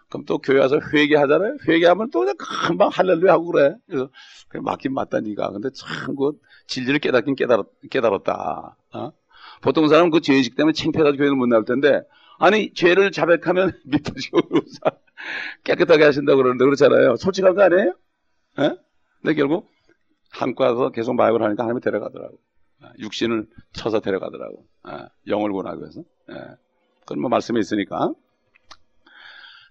[0.09, 1.57] 그럼 또 교회 와서 회개하잖아요.
[1.69, 3.75] 회개하면 또 그냥 금방 할렐루야 하고 그래.
[3.87, 4.09] 그래서
[4.49, 5.51] 그냥 맞긴 맞다 니가.
[5.51, 6.33] 근데 참 그
[6.69, 8.77] 진리를 깨닫긴 깨달았, 깨달았다.
[8.95, 9.13] 어?
[9.63, 12.03] 보통 사람은 그 죄의식 때문에 창피해서 교회를 못 나올 텐데
[12.39, 14.41] 아니 죄를 자백하면 믿으시고
[15.65, 17.17] 깨끗하게 하신다고 그러는데 그렇잖아요.
[17.17, 17.95] 솔직한 거 아니에요?
[18.61, 18.77] 예?
[19.23, 19.71] 근데 결국
[20.31, 22.39] 한국 가서 계속 마약을 하니까 하나님이 데려가더라고.
[23.01, 24.67] 육신을 쳐서 데려가더라고.
[25.29, 26.03] 영을 구하기 위해서.
[27.01, 28.13] 그건 뭐 말씀이 있으니까.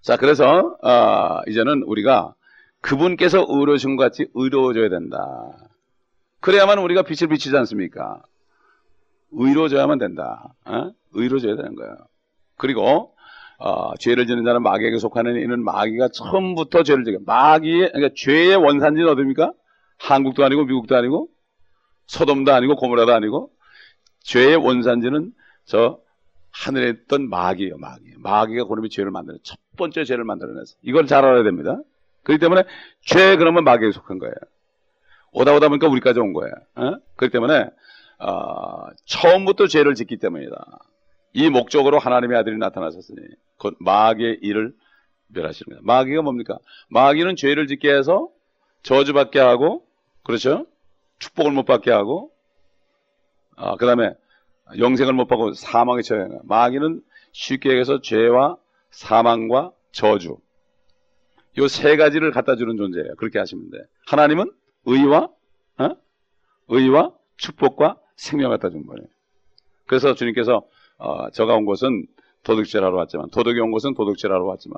[0.06, 2.36] 자, 그래서 어, 이제는 우리가
[2.82, 5.18] 그분께서 의로우신 것 같이 의로워져야 된다.
[6.42, 8.22] 그래야만 우리가 빛을 비치지 않습니까?
[9.32, 10.54] 의로워져야만 된다.
[10.66, 10.92] 어?
[11.14, 11.96] 의로워져야 되는 거예요.
[12.56, 13.16] 그리고
[13.58, 19.10] 어, 죄를 지는 자는 마귀에게 속하는 이는 마귀가 처음부터 죄를 지게 마귀 그러니까 죄의 원산지는
[19.10, 19.54] 어디입니까?
[19.98, 21.30] 한국도 아니고 미국도 아니고
[22.06, 23.50] 소돔도 아니고 고모라도 아니고
[24.20, 25.32] 죄의 원산지는
[25.66, 26.00] 저
[26.64, 28.16] 하늘에 있던 마귀예요, 마귀.
[28.20, 31.80] 마귀가 그놈이 죄를 만드는 첫 번째 죄를 만들어내서 이걸 잘 알아야 됩니다.
[32.24, 32.64] 그렇기 때문에
[33.02, 34.34] 죄 그러면 마귀에 속한 거예요.
[35.34, 36.54] 오다 오다 보니까 우리까지 온 거예요.
[36.76, 36.96] 어?
[37.18, 37.70] 그렇기 때문에
[38.20, 40.80] 어, 처음부터 죄를 짓기 때문이다.
[41.34, 43.20] 이 목적으로 하나님의 아들이 나타나셨으니
[43.58, 44.74] 곧 마귀의 일을
[45.28, 45.82] 멸하시는 거예요.
[45.84, 46.58] 마귀가 뭡니까?
[46.90, 48.30] 마귀는 죄를 짓게 해서
[48.84, 49.86] 저주받게 하고
[50.24, 50.66] 그렇죠?
[51.20, 52.32] 축복을 못 받게 하고
[53.58, 54.14] 아, 그 다음에
[54.78, 56.42] 영생을 못 받고 사망에 처해요.
[56.44, 57.02] 마귀는
[57.32, 58.58] 쉽게 얘기해서 죄와
[58.92, 60.38] 사망과 저주
[61.58, 63.16] 이세 가지를 갖다 주는 존재예요.
[63.16, 63.78] 그렇게 하시면 돼.
[64.08, 64.52] 하나님은
[64.86, 65.30] 의와
[65.78, 65.90] 어?
[66.68, 69.08] 의와 축복과 생명 갖다 주는 거예요.
[69.86, 70.66] 그래서 주님께서
[70.98, 72.08] 어, 저가 온 곳은
[72.44, 74.78] 도둑질하러 왔지만 도둑이 온 곳은 도둑질하러 왔지만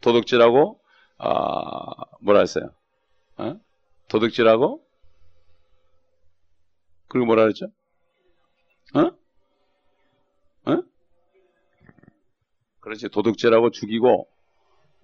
[0.00, 0.80] 도둑질하고
[1.18, 1.30] 아,
[2.20, 2.70] 뭐라 했어요?
[3.38, 3.56] 어?
[4.08, 4.84] 도둑질하고
[7.08, 7.66] 그리고 뭐라 그랬죠?
[8.94, 9.10] 어?
[10.66, 10.82] 어?
[12.80, 14.28] 그렇지 도둑질하고 죽이고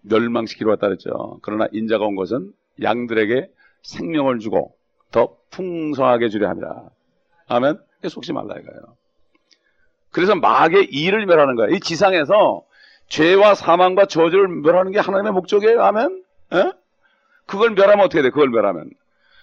[0.03, 1.39] 멸망시키러 왔다 그랬죠.
[1.43, 3.49] 그러나 인자가 온 것은 양들에게
[3.83, 4.77] 생명을 주고
[5.11, 6.91] 더 풍성하게 주려 합니다.
[7.49, 7.79] 아멘.
[8.09, 8.97] 속지 말라 이거예요.
[10.11, 11.75] 그래서 마귀의 일을 멸하는 거예요.
[11.75, 12.65] 이 지상에서
[13.09, 15.83] 죄와 사망과 저주를 멸하는 게 하나님의 목적이에요.
[15.83, 16.25] 아멘.
[16.55, 16.73] 에?
[17.47, 18.31] 그걸 멸하면 어떻게 돼?
[18.31, 18.91] 그걸 멸하면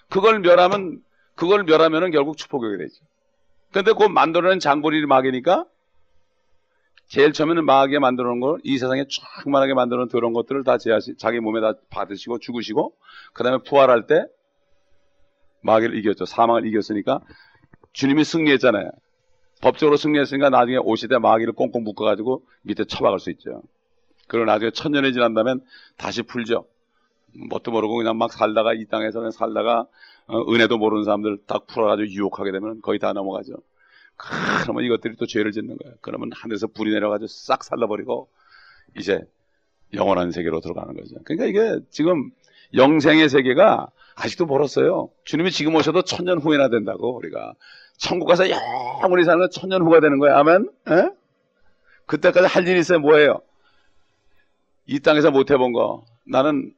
[0.08, 1.02] 그걸 멸하면
[1.34, 2.94] 그걸 멸하면은 결국 축복이 되죠.
[3.72, 5.64] 근데 그 만들어낸 장보리 마귀니까
[7.10, 9.04] 제일 처음에는 마귀에 만들어 놓은 걸 이 세상에
[9.44, 12.94] 쫙만하게 만들어 놓은 더러운 것들을 다 제하시, 자기 몸에 다 받으시고 죽으시고
[13.32, 14.26] 그 다음에 부활할 때
[15.62, 16.24] 마귀를 이겼죠.
[16.24, 17.20] 사망을 이겼으니까
[17.92, 18.92] 주님이 승리했잖아요.
[19.60, 23.62] 법적으로 승리했으니까 나중에 오시되 마귀를 꽁꽁 묶어가지고 밑에 처박을 수 있죠.
[24.28, 25.62] 그리고 나중에 천년이 지난다면
[25.96, 26.64] 다시 풀죠.
[27.50, 29.86] 뭣도 모르고 그냥 막 살다가 이 땅에서 그냥 살다가
[30.28, 33.54] 어, 은혜도 모르는 사람들 딱 풀어가지고 유혹하게 되면 거의 다 넘어가죠.
[34.62, 35.96] 그러면 이것들이 또 죄를 짓는 거예요.
[36.00, 38.28] 그러면 하늘에서 불이 내려가지고 싹 살라버리고
[38.98, 39.20] 이제
[39.94, 41.16] 영원한 세계로 들어가는 거죠.
[41.24, 42.30] 그러니까 이게 지금
[42.74, 45.10] 영생의 세계가 아직도 멀었어요.
[45.24, 47.54] 주님이 지금 오셔도 천년 후에나 된다고 우리가
[47.96, 50.36] 천국 가서 영원히 사는 건 천년 후가 되는 거예요.
[50.36, 50.70] 아멘.
[50.88, 51.10] 에?
[52.06, 52.98] 그때까지 할 일이 있어요.
[52.98, 53.40] 뭐예요?
[54.86, 56.04] 이 땅에서 못 해본 거.
[56.26, 56.72] 나는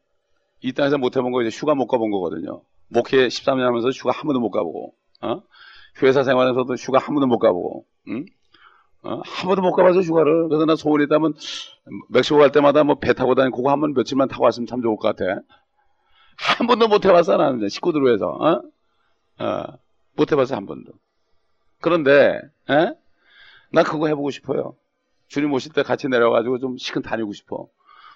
[0.61, 2.63] 이 땅에서 못 해본 거 이제 휴가 못 가본 거거든요.
[2.89, 5.43] 목회 13년 하면서 휴가 한 번도 못 가보고, 어?
[6.03, 8.25] 회사 생활에서도 휴가 한 번도 못 가보고, 응?
[9.03, 9.21] 어?
[9.25, 10.49] 한 번도 못 가봐서 휴가를.
[10.49, 11.35] 그래서 나 소원이 있다면
[12.09, 14.97] 멕시코 갈 때마다 뭐 배 타고 다니고 그거 한 번 며칠만 타고 왔으면 참 좋을
[14.97, 15.41] 것 같아.
[16.39, 17.69] 한 번도 못 해봤어, 나는.
[17.69, 18.63] 식구들 위해서, 어?
[19.45, 19.65] 어,
[20.17, 20.93] 못 해봤어, 한 번도.
[21.81, 22.95] 그런데, 에?
[23.73, 24.77] 나 그거 해보고 싶어요.
[25.29, 27.69] 주님 오실 때 같이 내려가지고 좀 시큰 다니고 싶어.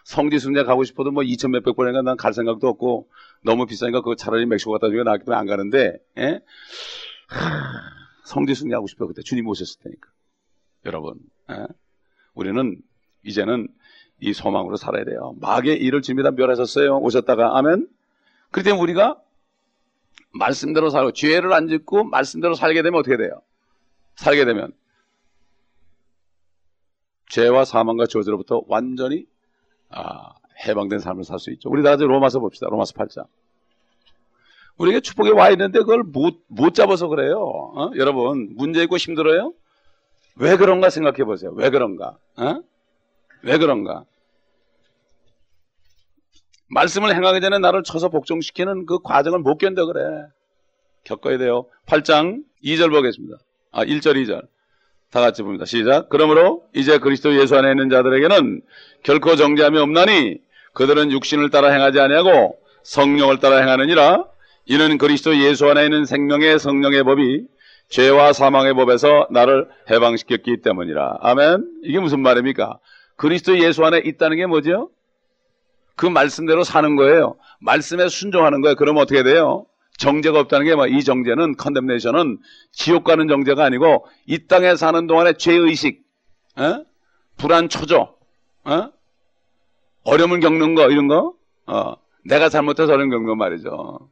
[0.04, 3.08] 성지 순례 가고 싶어도 뭐 2천 몇백 번인가 난 갈 생각도 없고
[3.42, 6.40] 너무 비싸니까 그거 차라리 멕시코 갔다 주게 나기 때문에 안 가는데 에?
[7.28, 7.80] 하,
[8.24, 10.08] 성지 순례 하고 싶어 그때 주님 오셨을 테니까
[10.84, 11.18] 여러분
[11.50, 11.66] 에?
[12.34, 12.80] 우리는
[13.24, 13.68] 이제는
[14.20, 17.88] 이 소망으로 살아야 돼요 마귀의 일을 주님이 다 멸하셨어요 오셨다가 아멘
[18.52, 19.20] 때문에 우리가
[20.32, 23.42] 말씀대로 살고 죄를 안 짓고 말씀대로 살게 되면 어떻게 돼요
[24.16, 24.72] 살게 되면
[27.28, 29.26] 죄와 사망과 저주로부터 완전히
[29.88, 30.34] 아,
[30.66, 31.68] 해방된 삶을 살 수 있죠.
[31.70, 32.68] 우리 다 같이 로마서 봅시다.
[32.70, 33.26] 로마서 8장.
[34.78, 37.38] 우리에게 축복이 와 있는데 그걸 못, 못 잡아서 그래요.
[37.38, 37.90] 어?
[37.96, 39.52] 여러분, 문제 있고 힘들어요?
[40.36, 41.52] 왜 그런가 생각해 보세요.
[41.54, 42.16] 왜 그런가?
[42.36, 42.60] 어?
[43.42, 44.04] 왜 그런가?
[46.68, 50.02] 말씀을 행하기 전에 나를 쳐서 복종시키는 그 과정을 못 견뎌 그래.
[51.04, 51.66] 겪어야 돼요.
[51.86, 53.38] 8장 2절 보겠습니다.
[53.70, 54.46] 아, 1절, 2절.
[55.10, 55.64] 다 같이 봅니다.
[55.64, 56.08] 시작.
[56.08, 58.60] 그러므로 이제 그리스도 예수 안에 있는 자들에게는
[59.04, 60.38] 결코 정죄함이 없나니
[60.74, 64.26] 그들은 육신을 따라 행하지 아니하고 성령을 따라 행하느니라.
[64.66, 67.46] 이는 그리스도 예수 안에 있는 생명의 성령의 법이
[67.88, 71.18] 죄와 사망의 법에서 나를 해방시켰기 때문이라.
[71.20, 71.80] 아멘.
[71.84, 72.78] 이게 무슨 말입니까?
[73.16, 74.90] 그리스도 예수 안에 있다는 게 뭐죠?
[75.94, 77.36] 그 말씀대로 사는 거예요.
[77.60, 78.74] 말씀에 순종하는 거예요.
[78.76, 79.66] 그럼 어떻게 돼요?
[79.98, 82.38] 정죄가 없다는 게 뭐 이 정죄는 컨뎀네이션은
[82.72, 86.02] 지옥 가는 정죄가 아니고 이 땅에 사는 동안에 죄의식,
[86.56, 86.84] 어?
[87.38, 88.14] 불안 초조,
[88.64, 88.90] 어?
[90.04, 91.32] 어려움을 겪는 거 이런 거,
[91.66, 91.94] 어,
[92.26, 94.10] 내가 잘못해서 어려움 겪는 거 말이죠.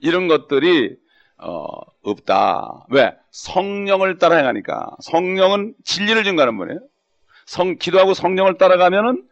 [0.00, 0.96] 이런 것들이
[1.38, 1.64] 어,
[2.02, 2.86] 없다.
[2.90, 3.12] 왜?
[3.30, 4.90] 성령을 따라 행하니까.
[5.00, 6.80] 성령은 진리를 증가하는 분이에요.
[7.46, 9.26] 성, 기도하고 성령을 따라가면은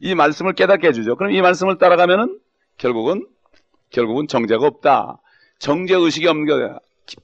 [0.00, 1.16] 이 말씀을 깨닫게 해주죠.
[1.16, 2.38] 그럼 이 말씀을 따라가면은
[2.76, 3.26] 결국은,
[3.90, 5.20] 결국은 정죄가 없다.
[5.58, 6.52] 정죄 의식이 없는 게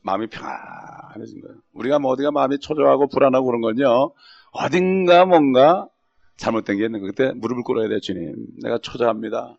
[0.03, 1.57] 마음이 평안해진 거예요.
[1.75, 4.13] 우리가 뭐 어디가 마음이 초조하고 불안하고 그런 건요.
[4.53, 5.89] 어딘가 뭔가
[6.37, 7.07] 잘못된 게 있는 거.
[7.07, 8.35] 그때 무릎을 꿇어야 돼, 주님.
[8.63, 9.59] 내가 초조합니다.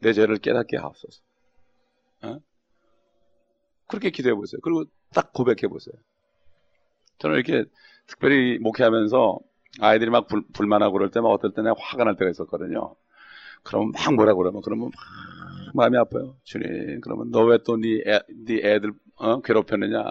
[0.00, 1.20] 내 죄를 깨닫게 하옵소서.
[2.22, 2.38] 어?
[3.88, 4.60] 그렇게 기도해 보세요.
[4.62, 5.94] 그리고 딱 고백해 보세요.
[7.18, 7.64] 저는 이렇게
[8.06, 9.38] 특별히 목회하면서
[9.80, 12.94] 아이들이 막 불, 불만하고 그럴 때 막 어떨 때는 화가 날 때가 있었거든요.
[13.64, 14.92] 그러면 막 뭐라 그러면 그러면 막
[15.74, 16.36] 마음이 아파요.
[16.44, 19.40] 주님, 그러면 너 왜 또네 애, 네 애들 어?
[19.42, 20.04] 괴롭혔느냐?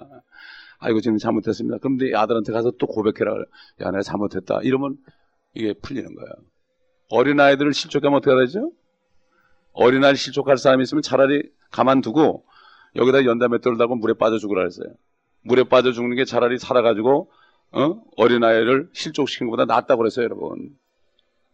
[0.80, 1.80] 아이고 지금 잘못했습니다.
[1.80, 3.34] 그럼 네 아들한테 가서 또 고백해라.
[3.82, 4.60] 야, 내가 잘못했다.
[4.64, 4.98] 이러면
[5.54, 6.30] 이게 풀리는 거예요.
[7.10, 8.72] 어린 아이들을 실족하면 어떻게 되죠?
[9.74, 12.46] 어린 아이 실족할 사람이 있으면 차라리 가만두고
[12.98, 14.90] 여기다 연담에 떨다고 물에 빠져 죽으라 했어요.
[15.44, 17.32] 물에 빠져 죽는 게 차라리 살아가지고
[17.72, 18.02] 어?
[18.18, 20.76] 어린 아이를 실족시키는 것보다 낫다고 그랬어요, 여러분.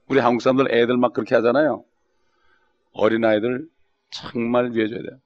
[0.07, 1.83] 우리 한국 사람들 애들 막 그렇게 하잖아요.
[2.93, 3.67] 어린 아이들
[4.11, 5.19] 정말 위해줘야 돼요.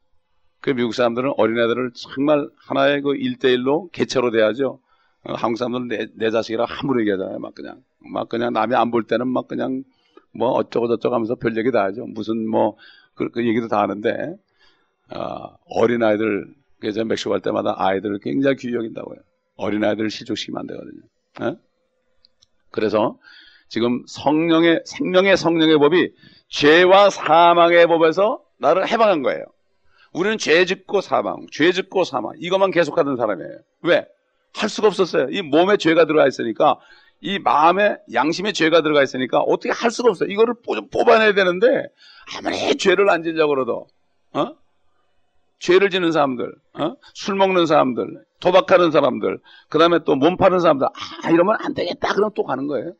[0.62, 4.80] 그 미국 사람들은 어린애들을 정말 하나의 그 일대일로 개체로 대하죠.
[5.24, 7.40] 어, 한국 사람들은 내, 내 자식이라 함부로 얘기하잖아요.
[7.40, 7.84] 막 그냥.
[8.00, 9.84] 막 그냥 남이 안 볼 때는 막 그냥
[10.32, 12.06] 뭐 어쩌고 저쩌고 하면서 별 얘기 다 하죠.
[12.06, 12.78] 무슨 뭐
[13.14, 14.38] 그, 그 얘기도 다 하는데,
[15.14, 16.46] 어, 어린 아이들,
[16.80, 19.18] 그래서 멕시코 갈 때마다 아이들을 굉장히 귀히 여긴다고요.
[19.56, 21.02] 어린 아이들을 실족시키면 안 되거든요.
[21.42, 21.56] 에?
[22.72, 23.18] 그래서
[23.70, 26.14] 지금 성령의, 생명의 성령의 법이
[26.50, 29.44] 죄와 사망의 법에서 나를 해방한 거예요.
[30.14, 33.60] 우리는 죄 짓고 사망, 죄 짓고 사망 이것만 계속하던 사람이에요.
[33.84, 34.06] 왜?
[34.56, 35.28] 할 수가 없었어요.
[35.30, 36.80] 이 몸에 죄가 들어가 있으니까
[37.20, 40.30] 이 마음에 양심에 죄가 들어가 있으니까 어떻게 할 수가 없어요.
[40.30, 40.56] 이거를
[40.92, 41.68] 뽑아내야 되는데
[42.38, 43.88] 아무리 죄를 안 지려고 그러도
[44.34, 44.56] 어?
[45.60, 46.96] 죄를 지는 사람들, 어?
[47.14, 49.40] 술 먹는 사람들, 도박하는 사람들,
[49.70, 52.14] 그 다음에 또 몸 파는 사람들, 아, 이러면 안 되겠다.
[52.14, 52.94] 그럼 또 가는 거예요.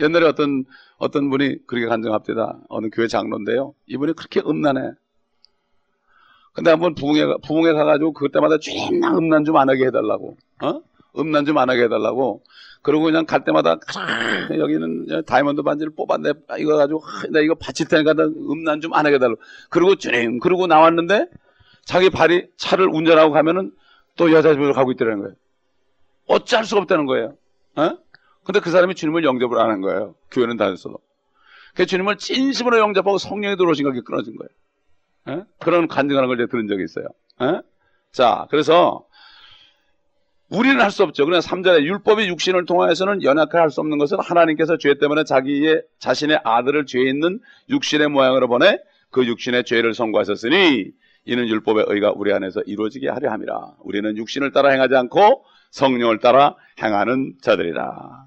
[0.00, 0.64] 옛날에 어떤,
[0.98, 2.60] 어떤 분이 그렇게 간증합니다.
[2.68, 3.74] 어느 교회 장로인데요.
[3.86, 4.92] 이분이 그렇게 음란해.
[6.52, 10.36] 근데 한번 부흥회, 부흥회 가가지고 그때마다 죄나 음란 좀 안 하게 해달라고.
[10.62, 10.80] 어?
[11.18, 12.42] 음란 좀 안 하게 해달라고.
[12.82, 13.76] 그러고 그냥 갈 때마다
[14.58, 16.32] 여기는 다이아몬드 반지를 뽑았네.
[16.58, 19.40] 이거 가지고 나 이거 바칠 테니까 음란 좀 안 하게 해달라고.
[19.68, 21.26] 그리고 주님 그러고 나왔는데
[21.84, 23.72] 자기 발이 차를 운전하고 가면은
[24.16, 25.34] 또 여자 집으로 가고 있더라는 거예요.
[26.26, 27.34] 어찌할 수가 없다는 거예요.
[27.76, 27.98] 어?
[28.44, 30.14] 근데 그 사람이 주님을 영접을 안 한 거예요.
[30.30, 30.98] 교회는 다녔어도.
[31.74, 35.40] 그 주님을 진심으로 영접하고 성령이 들어오신 것이 끊어진 거예요.
[35.40, 35.46] 어?
[35.60, 37.06] 그런 간증하는 걸 제가 들은 적이 있어요.
[37.38, 37.60] 어?
[38.12, 39.06] 자, 그래서
[40.50, 41.24] 우리는 할 수 없죠.
[41.24, 46.86] 그러나 3절에 율법의 육신을 통하여서는 연약할 수 없는 것은 하나님께서 죄 때문에 자기의 자신의 아들을
[46.86, 48.78] 죄 있는 육신의 모양으로 보내
[49.10, 50.90] 그 육신의 죄를 선고하셨으니
[51.26, 53.74] 이는 율법의 의가 우리 안에서 이루어지게 하려 함이라.
[53.84, 58.26] 우리는 육신을 따라 행하지 않고 성령을 따라 행하는 자들이라.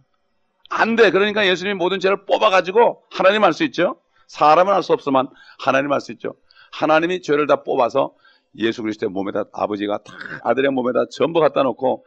[0.70, 1.12] 안 돼.
[1.12, 3.98] 그러니까 예수님이 모든 죄를 뽑아가지고 하나님 할수 있죠.
[4.28, 5.28] 사람은 할수 없지만
[5.60, 6.36] 하나님 할수 있죠.
[6.72, 8.14] 하나님이 죄를 다 뽑아서
[8.58, 10.14] 예수 그리스도의 몸에다 아버지가 다
[10.44, 12.06] 아들의 몸에다 전부 갖다 놓고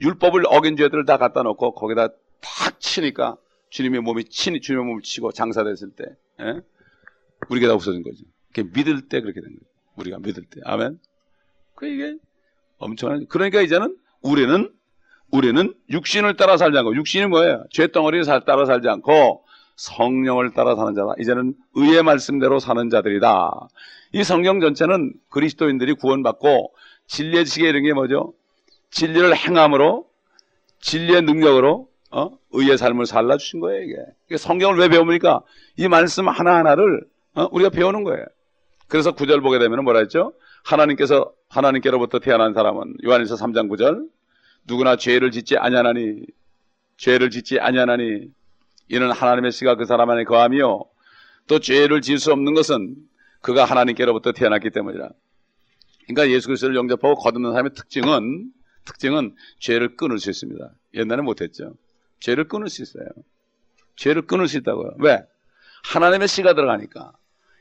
[0.00, 2.08] 율법을 어긴 죄들을 다 갖다 놓고 거기다
[2.40, 3.36] 탁 치니까
[3.70, 6.04] 주님의 몸이 친히 주님의 몸을 치고 장사됐을 때
[6.40, 6.60] 예?
[7.50, 8.24] 우리가 다 없어진 거죠.
[8.52, 9.60] 그게 믿을 때 그렇게 된 거예요.
[9.96, 10.98] 우리가 믿을 때 아멘.
[11.74, 12.16] 그 이게
[12.78, 14.72] 엄청난 그러니까 이제는 우리는
[15.30, 17.64] 우리는 육신을 따라 살지 않고 육신이 뭐예요?
[17.70, 19.44] 죄 덩어리를 따라 살지 않고
[19.78, 21.14] 성령을 따라 사는 자다.
[21.20, 23.68] 이제는 의의 말씀대로 사는 자들이다.
[24.12, 26.74] 이 성경 전체는 그리스도인들이 구원받고
[27.06, 28.34] 진리의 지식에 이런 게 뭐죠?
[28.90, 30.06] 진리를 행함으로
[30.80, 32.30] 진리의 능력으로 어?
[32.52, 34.36] 의의 삶을 살라 주신 거예요 이게.
[34.36, 35.42] 성경을 왜 배웁니까?
[35.76, 37.48] 이 말씀 하나 하나를 어?
[37.52, 38.24] 우리가 배우는 거예요.
[38.88, 40.32] 그래서 구절 보게 되면 뭐라 했죠?
[40.64, 44.08] 하나님께서 하나님께로부터 태어난 사람은 요한일서 3장 9절
[44.66, 46.22] 누구나 죄를 짓지 아니하나니
[46.96, 48.28] 죄를 짓지 아니하나니
[48.88, 50.84] 이는 하나님의 씨가 그 사람 안에 거하며
[51.46, 52.96] 또 죄를 지을 수 없는 것은
[53.40, 55.08] 그가 하나님께로부터 태어났기 때문이라.
[56.06, 58.52] 그러니까 예수 그리스도를 영접하고 거듭난 사람의 특징은
[58.84, 60.70] 특징은 죄를 끊을 수 있습니다.
[60.94, 61.74] 옛날에 못했죠.
[62.20, 63.06] 죄를 끊을 수 있어요.
[63.96, 64.94] 죄를 끊을 수 있다고요.
[64.98, 65.22] 왜?
[65.84, 67.12] 하나님의 씨가 들어가니까.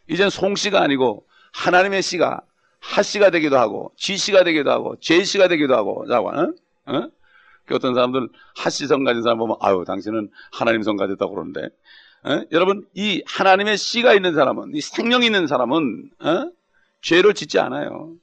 [0.10, 2.42] 이젠 송씨가 아니고 하나님의 씨가
[2.80, 6.54] 하씨가 되기도 하고 쥐씨가 되기도 하고 죄씨가 되기도 하고 자고 어?
[6.86, 7.10] 어?
[7.68, 11.70] 그 어떤 사람들 하씨성 가진 사람 보면 아유 당신은 하나님 성 가졌다고 그러는데
[12.24, 12.42] 어?
[12.52, 16.52] 여러분 이 하나님의 씨가 있는 사람은 이 생명 있는 사람은 어?
[17.02, 18.14] 죄를 짓지 않아요.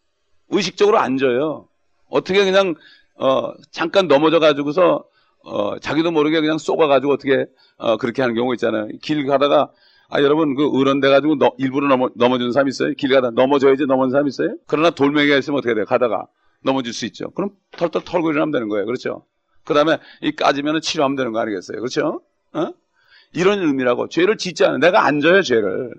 [0.49, 1.69] 의식적으로 안 져요.
[2.09, 2.75] 어떻게 그냥
[3.17, 5.05] 어, 잠깐 넘어져 가지고서
[5.45, 8.89] 어, 자기도 모르게 그냥 쏘가 가지고 어떻게 어, 그렇게 하는 경우 있잖아요.
[9.03, 9.71] 길 가다가
[10.09, 12.93] 아 여러분 그 의론돼 가지고 너, 일부러 넘어 넘어지는 사람 있어요?
[12.95, 14.57] 길 가다 넘어져야지 넘어지는 사람 있어요?
[14.67, 15.85] 그러나 돌멩이가 있으면 어떻게 돼요?
[15.85, 16.27] 가다가
[16.63, 17.31] 넘어질 수 있죠.
[17.31, 18.87] 그럼 털털 털고 일어나면 되는 거예요.
[18.87, 19.25] 그렇죠?
[19.65, 21.79] 그 다음에 이 까지면 치료하면 되는 거 아니겠어요?
[21.79, 22.23] 그렇죠?
[22.53, 22.73] 어?
[23.33, 24.79] 이런 의미라고 죄를 짓지 않아요.
[24.79, 25.93] 내가 안 져요 죄를.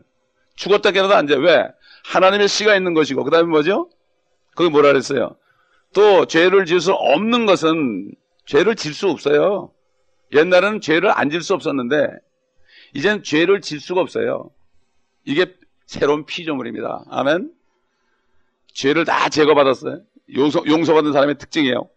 [0.56, 1.40] 죽었다 깨어나도 안 져요.
[1.40, 1.68] 왜?
[2.06, 3.90] 하나님의 씨가 있는 것이고 그 다음에 뭐죠?
[4.56, 5.36] 거기 뭐라 그랬어요?
[5.94, 8.12] 또 죄를 지을 수 없는 것은
[8.46, 9.72] 죄를 질 수 없어요.
[10.34, 12.08] 옛날에는 죄를 안 질 수 없었는데
[12.94, 14.50] 이젠 죄를 질 수가 없어요.
[15.26, 15.56] 이게
[15.88, 17.06] 새로운 피조물입니다.
[17.10, 17.52] 아멘.
[18.74, 20.02] 죄를 다 제거받았어요.
[20.36, 21.90] 용서, 용서받은 사람의 특징이에요.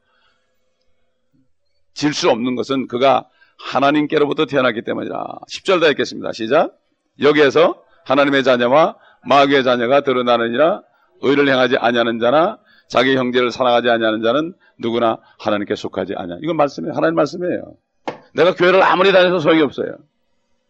[1.98, 3.24] 질 수 없는 것은 그가
[3.58, 5.24] 하나님께로부터 태어났기 때문이라.
[5.50, 6.32] 10절 다 읽겠습니다.
[6.32, 6.78] 시작.
[7.20, 8.94] 여기에서 하나님의 자녀와
[9.26, 10.82] 마귀의 자녀가 드러나느니라
[11.22, 16.38] 의를 행하지 아니하는 자나 자기 형제를 사랑하지 아니하는 자는 누구나 하나님께 속하지 아니하.
[16.40, 16.94] 이건 말씀이에요.
[16.94, 17.74] 하나님 말씀이에요.
[18.32, 19.96] 내가 교회를 아무리 다녀서 소용이 없어요.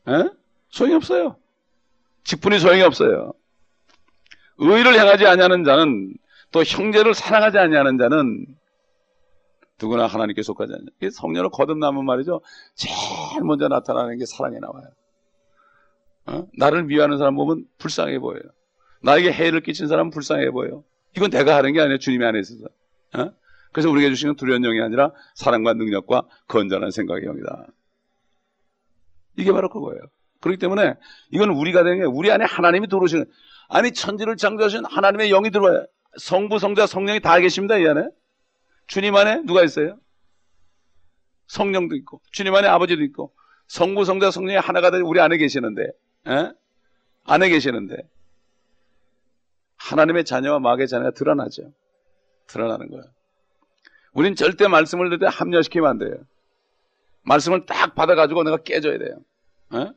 [0.09, 0.31] 에?
[0.71, 1.37] 소용이 없어요.
[2.25, 3.35] 직분이 소용이 없어요.
[4.57, 6.15] 의를 행하지 아니하는 자는
[6.53, 8.47] 또 형제를 사랑하지 아니하는 자는
[9.81, 11.11] 누구나 하나님께 속하지 않냐.
[11.11, 12.41] 성령을 거듭나면 말이죠.
[12.75, 14.89] 제일 먼저 나타나는 게 사랑이 나와요.
[16.27, 16.47] 어?
[16.59, 18.43] 나를 미워하는 사람 보면 불쌍해 보여요.
[19.03, 20.85] 나에게 해를 끼친 사람은 불쌍해 보여요.
[21.17, 22.67] 이건 내가 하는 게 아니라 주님이 안에 있어서.
[23.15, 23.33] 어?
[23.73, 27.67] 그래서 우리에게 주시는 두려운 영이 아니라 사랑과 능력과 건전한 생각의 영이다.
[29.37, 30.01] 이게 바로 그거예요.
[30.41, 30.95] 그렇기 때문에
[31.31, 33.25] 이건 우리가 되는 게 우리 안에 하나님이 들어오시는
[33.69, 35.87] 아니 천지를 창조하신 하나님의 영이 들어와요.
[36.17, 37.79] 성부, 성자, 성령이 다 계십니다.
[37.79, 38.09] 이 안에.
[38.89, 39.99] 주님 안에 누가 있어요?
[41.47, 43.33] 성령도 있고 주님 안에 아버지도 있고
[43.69, 46.53] 성부, 성자, 성령이 하나가 되 우리 안에 계시는데 에?
[47.25, 47.97] 안에 계시는데
[49.77, 51.73] 하나님의 자녀와 마귀의 자녀가 드러나죠.
[52.47, 53.05] 드러나는 거예요.
[54.13, 56.15] 우린 절대 말씀을 듣때 합리화시키면 안 돼요.
[57.23, 59.19] 말씀을 딱 받아가지고 내가 깨져야 돼요.
[59.71, 59.93] 어?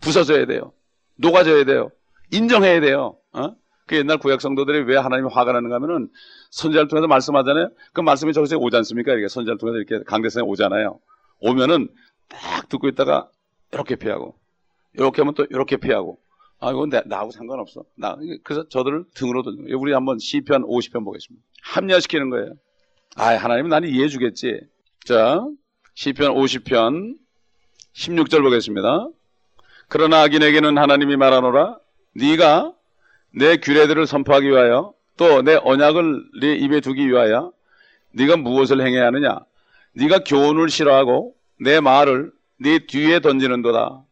[0.00, 0.72] 부서져야 돼요.
[1.16, 1.90] 녹아져야 돼요.
[2.32, 3.18] 인정해야 돼요.
[3.32, 3.54] 어?
[3.90, 6.08] 그 옛날 구약 성도들이 왜 하나님이 화가 나는가 하면은
[6.50, 7.70] 선지자를 통해서 말씀하잖아요.
[7.92, 9.10] 그 말씀이 저기서 오지 않습니까?
[9.10, 11.00] 이렇게 선지자를 통해서 이렇게 강대상에 오잖아요.
[11.40, 11.88] 오면은
[12.28, 13.28] 딱 듣고 있다가
[13.72, 14.36] 이렇게 피하고
[14.94, 16.20] 이렇게 하면 또 이렇게 피하고
[16.60, 17.82] 아, 이건 나, 나하고 상관없어.
[17.96, 19.76] 나, 그래서 저들을 등으로 돌리는 거예요.
[19.80, 21.44] 우리 한번 시편 50편 보겠습니다.
[21.64, 22.52] 합리화시키는 거예요.
[23.16, 24.60] 아, 하나님 은 나는 이해해 주겠지.
[25.04, 25.44] 자,
[25.94, 27.16] 시편 50편
[27.94, 29.08] 16절 보겠습니다.
[29.88, 31.76] 그러나 악인에게는 하나님이 말하노라
[32.14, 32.74] 네가
[33.32, 37.52] 내 규례들을 선포하기 위하여 또 내 언약을 네 입에 두기 위하여
[38.12, 39.40] 네가 무엇을 행해야 하느냐
[39.92, 44.02] 네가 교훈을 싫어하고 내 말을 네 뒤에 던지는도다.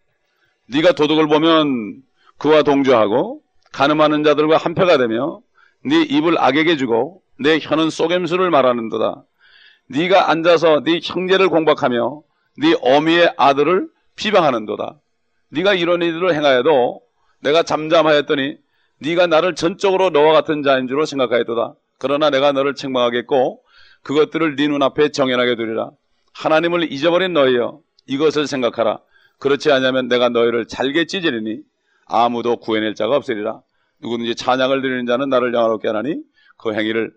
[0.66, 2.02] 네가 도둑을 보면
[2.36, 5.40] 그와 동조하고 가늠하는 자들과 한패가 되며
[5.84, 9.22] 네 입을 악에게 주고 내 혀는 쏘겜수를 말하는도다.
[9.88, 12.22] 네가 앉아서 네 형제를 공박하며
[12.58, 14.98] 네 어미의 아들을 비방하는도다.
[15.50, 17.00] 네가 이런 일들을 행하여도
[17.40, 18.58] 내가 잠잠하였더니
[19.00, 21.74] 네가 나를 전적으로 너와 같은 자인 줄로 생각하였도다.
[21.98, 23.62] 그러나 내가 너를 책망하겠고
[24.02, 25.90] 그것들을 네 눈앞에 정연하게 두리라.
[26.34, 29.00] 하나님을 잊어버린 너희여 이것을 생각하라.
[29.38, 31.60] 그렇지 않으면 내가 너희를 잘게 찢으리니
[32.06, 33.60] 아무도 구해낼 자가 없으리라.
[34.00, 36.16] 누구든지 찬양을 드리는 자는 나를 영화롭게 하나니
[36.56, 37.12] 그 행위를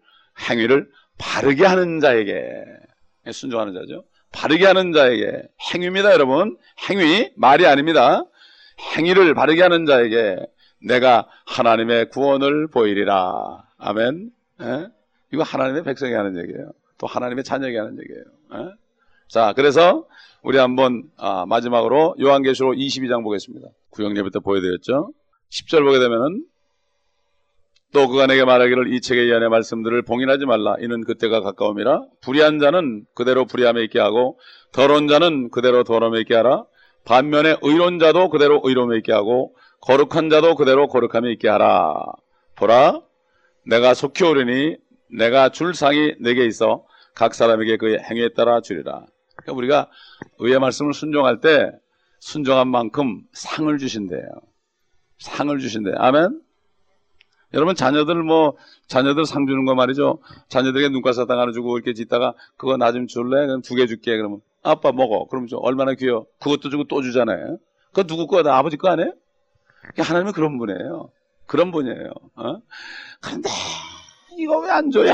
[0.50, 2.42] 행위를 바르게 하는 자에게
[3.32, 4.04] 순종하는 자죠.
[4.32, 6.58] 바르게 하는 자에게 행위입니다, 여러분.
[6.90, 8.24] 행위 말이 아닙니다.
[8.96, 10.38] 행위를 바르게 하는 자에게
[10.84, 13.64] 내가 하나님의 구원을 보이리라.
[13.78, 14.32] 아멘.
[14.62, 14.88] 에?
[15.34, 16.72] 이거 하나님의 백성이 하는 얘기예요.
[16.98, 18.24] 또 하나님의 자녀에게 하는 얘기예요.
[18.54, 18.74] 에?
[19.28, 20.06] 자, 그래서
[20.44, 23.68] 우리 한번 아, 마지막으로 요한계시록 22장 보겠습니다.
[23.92, 25.12] 구역례부터 보여드렸죠.
[25.50, 26.46] 10절 보게 되면은
[27.94, 30.76] 또 그가 내게 말하기를 이 책의 이 안의 말씀들을 봉인하지 말라.
[30.80, 32.04] 이는 그때가 가까움이라.
[32.22, 34.40] 불의한 자는 그대로 불의함에 있게 하고
[34.72, 36.66] 더러운 자는 그대로 더러움에 있게 하라.
[37.04, 41.96] 반면에 의로운 자도 그대로 의로움에 있게 하고 거룩한 자도 그대로 거룩함에 있게 하라.
[42.56, 43.02] 보라,
[43.66, 44.78] 내가 속히 오르니
[45.18, 49.06] 내가 줄 상이 내게 있어 각 사람에게 그의 행위에 따라 주리라.
[49.36, 49.90] 그러니까 우리가
[50.40, 51.72] 의의 말씀을 순종할 때
[52.20, 54.22] 순종한 만큼 상을 주신대요.
[55.20, 55.96] 상을 주신대요.
[55.98, 56.42] 아멘.
[57.54, 58.56] 여러분 자녀들 뭐
[58.88, 60.20] 자녀들 상 주는 거 말이죠.
[60.48, 63.46] 자녀들에게 눈가 사탕 하나 주고 이렇게 짓다가 그거 나 좀 줄래?
[63.48, 64.16] 그럼 두 개 줄게.
[64.16, 65.26] 그러면 아빠 먹어.
[65.28, 66.28] 그럼 좀 얼마나 귀여워.
[66.40, 67.58] 그것도 주고 또 주잖아요.
[67.88, 68.44] 그거 누구 거야?
[68.44, 69.14] 나 아버지 거 아니에요?
[69.98, 71.12] 하나님은 그런 분이에요.
[71.48, 72.12] 그런 분이에요.
[72.36, 72.62] 어?
[73.20, 73.50] 그런데
[74.38, 75.14] 이거 왜 안 줘요?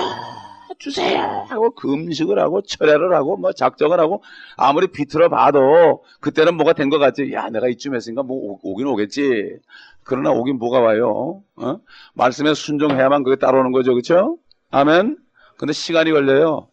[0.79, 4.21] 주세요 하고 금식을 하고 철회를 하고 뭐 작정을 하고
[4.57, 8.85] 아무리 비틀어 봐도 그때는 뭐가 된 것 같지 야 내가 이쯤 했으니까 뭐 오, 긴
[8.85, 9.57] 오겠지
[10.03, 11.79] 그러나 오긴 뭐가 와요 어?
[12.13, 14.37] 말씀에 순종해야만 그게 따라오는 거죠 그렇죠
[14.69, 15.17] 아멘
[15.57, 16.69] 근데 시간이 걸려요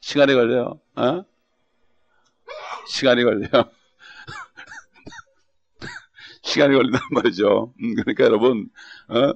[0.00, 1.22] 시간이 걸려요 어?
[2.88, 3.70] 시간이 걸려요
[6.48, 8.68] 시간이 걸린단 말이죠 음, 그러니까 여러분
[9.08, 9.32] 어?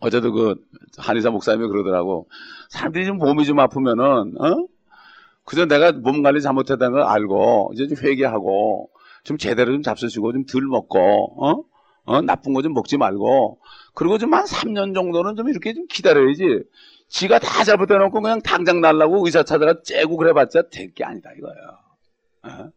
[0.00, 0.56] 어제도 그
[0.98, 2.28] 한의사 목사님이 그러더라고.
[2.70, 4.02] 사람들이 좀 몸이 좀 아프면은
[4.40, 4.66] 어?
[5.44, 8.90] 그저 내가 몸 관리 잘못했다는 걸 알고 이제 좀 회개하고
[9.24, 10.98] 좀 제대로 좀 잡수시고 좀 덜 먹고
[11.46, 11.64] 어?
[12.04, 12.20] 어?
[12.22, 13.60] 나쁜 거 좀 먹지 말고
[13.94, 16.64] 그리고 좀 한 3년 정도는 좀 이렇게 좀 기다려야지.
[17.08, 21.78] 지가 다 잘못해놓고 그냥 당장 날라고 의사 찾아가 째고 그래봤자 될 게 아니다 이거예요.
[22.44, 22.72] 어?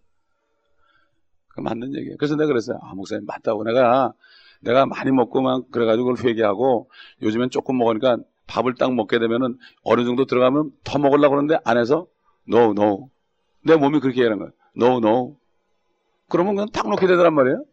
[1.55, 2.17] 그 맞는 얘기예요.
[2.17, 2.77] 그래서 내가 그랬어요.
[2.81, 4.13] 아 목사님 맞다고 내가
[4.61, 6.89] 내가 많이 먹고만 그래가지고 회개하고
[7.21, 12.07] 요즘엔 조금 먹으니까 밥을 딱 먹게 되면은 어느 정도 들어가면 더 먹으려고 그러는데 안에서
[12.47, 13.09] no, no.
[13.63, 14.49] 내 몸이 그렇게 하는 거야.
[14.77, 15.37] no, no.
[16.29, 17.63] 그러면 그냥 탁 놓게 되더란 말이에요.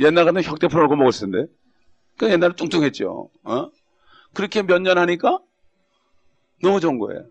[0.00, 1.52] 옛날 같은 혁대 풀어놓고 먹었을 텐데.
[2.18, 3.30] 그 옛날에 뚱뚱했죠.
[3.44, 3.70] 어?
[4.34, 5.40] 그렇게 몇 년 하니까
[6.62, 7.24] 너무 좋은 거예요.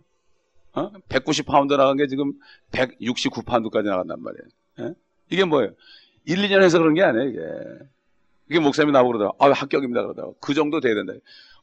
[0.74, 0.92] 어?
[1.10, 2.34] 190파운드 나간 게 지금
[2.72, 4.44] 169파운드까지 나간단 말이에요.
[4.90, 4.94] 예?
[5.32, 5.72] 이게 뭐예요?
[6.26, 7.40] 1, 2년 해서 그런 게 아니에요, 이게.
[8.50, 9.38] 이게 목사님이 나보고 그러더라고.
[9.44, 10.02] 아, 합격입니다.
[10.04, 10.36] 그러더라고.
[10.42, 11.14] 그 정도 돼야 된다.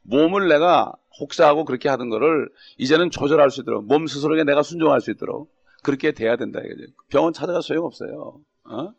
[0.03, 5.11] 몸을 내가 혹사하고 그렇게 하던 거를 이제는 조절할 수 있도록 몸 스스로에게 내가 순종할 수
[5.11, 5.53] 있도록
[5.83, 6.61] 그렇게 돼야 된다.
[6.65, 6.93] 이거지.
[7.11, 8.41] 병원 찾아가 소용없어요.
[8.65, 8.93] 어?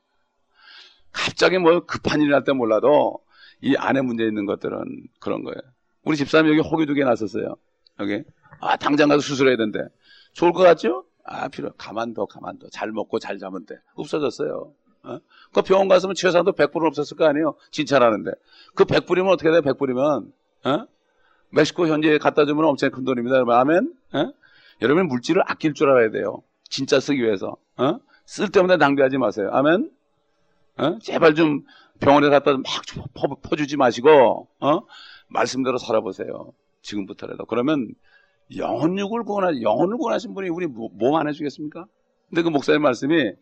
[1.12, 3.20] 갑자기 뭐 급한 일이 날 때 몰라도
[3.62, 4.80] 이 안에 문제 있는 것들은
[5.20, 5.60] 그런 거예요.
[6.04, 7.56] 우리 집사님 여기 호기 두개 났었어요.
[8.00, 8.24] 여기.
[8.62, 9.80] 아, 당장 가서 수술해야 된대.
[10.34, 11.06] 좋을 것 같죠?
[11.30, 11.72] 아, 필요.
[11.78, 12.70] 가만둬, 가만둬.
[12.72, 13.76] 잘 먹고 잘 자면 돼.
[13.94, 14.74] 없어졌어요.
[15.04, 15.20] 어?
[15.54, 17.56] 그 병원 갔으면 치료상도 100불은 없었을 거 아니에요?
[17.72, 18.32] 진찰하는데.
[18.74, 19.62] 그 100불이면 어떻게 돼?
[19.62, 20.32] 100불이면.
[20.66, 20.88] 어?
[21.52, 23.36] 멕시코 현지에 갖다 주면 엄청 큰 돈입니다.
[23.36, 23.54] 여러분.
[23.54, 23.94] 아멘?
[24.14, 24.34] 어?
[24.82, 26.42] 여러분 물질을 아낄 줄 알아야 돼요.
[26.64, 27.58] 진짜 쓰기 위해서.
[27.78, 28.00] 어?
[28.26, 29.50] 쓸데없는 낭비하지 마세요.
[29.52, 29.92] 아멘?
[30.78, 31.00] 어?
[31.00, 31.64] 제발 좀
[32.00, 32.64] 병원에 갖다 막
[33.14, 34.82] 퍼, 퍼주지 마시고, 어?
[35.28, 36.54] 말씀대로 살아보세요.
[36.82, 37.46] 지금부터라도.
[37.46, 37.94] 그러면
[38.56, 41.86] 영혼육을 구원하, 영혼을 구원하신 분이 우리 뭐, 뭐안 해주겠습니까?
[42.30, 43.34] 근데 그 목사님 말씀이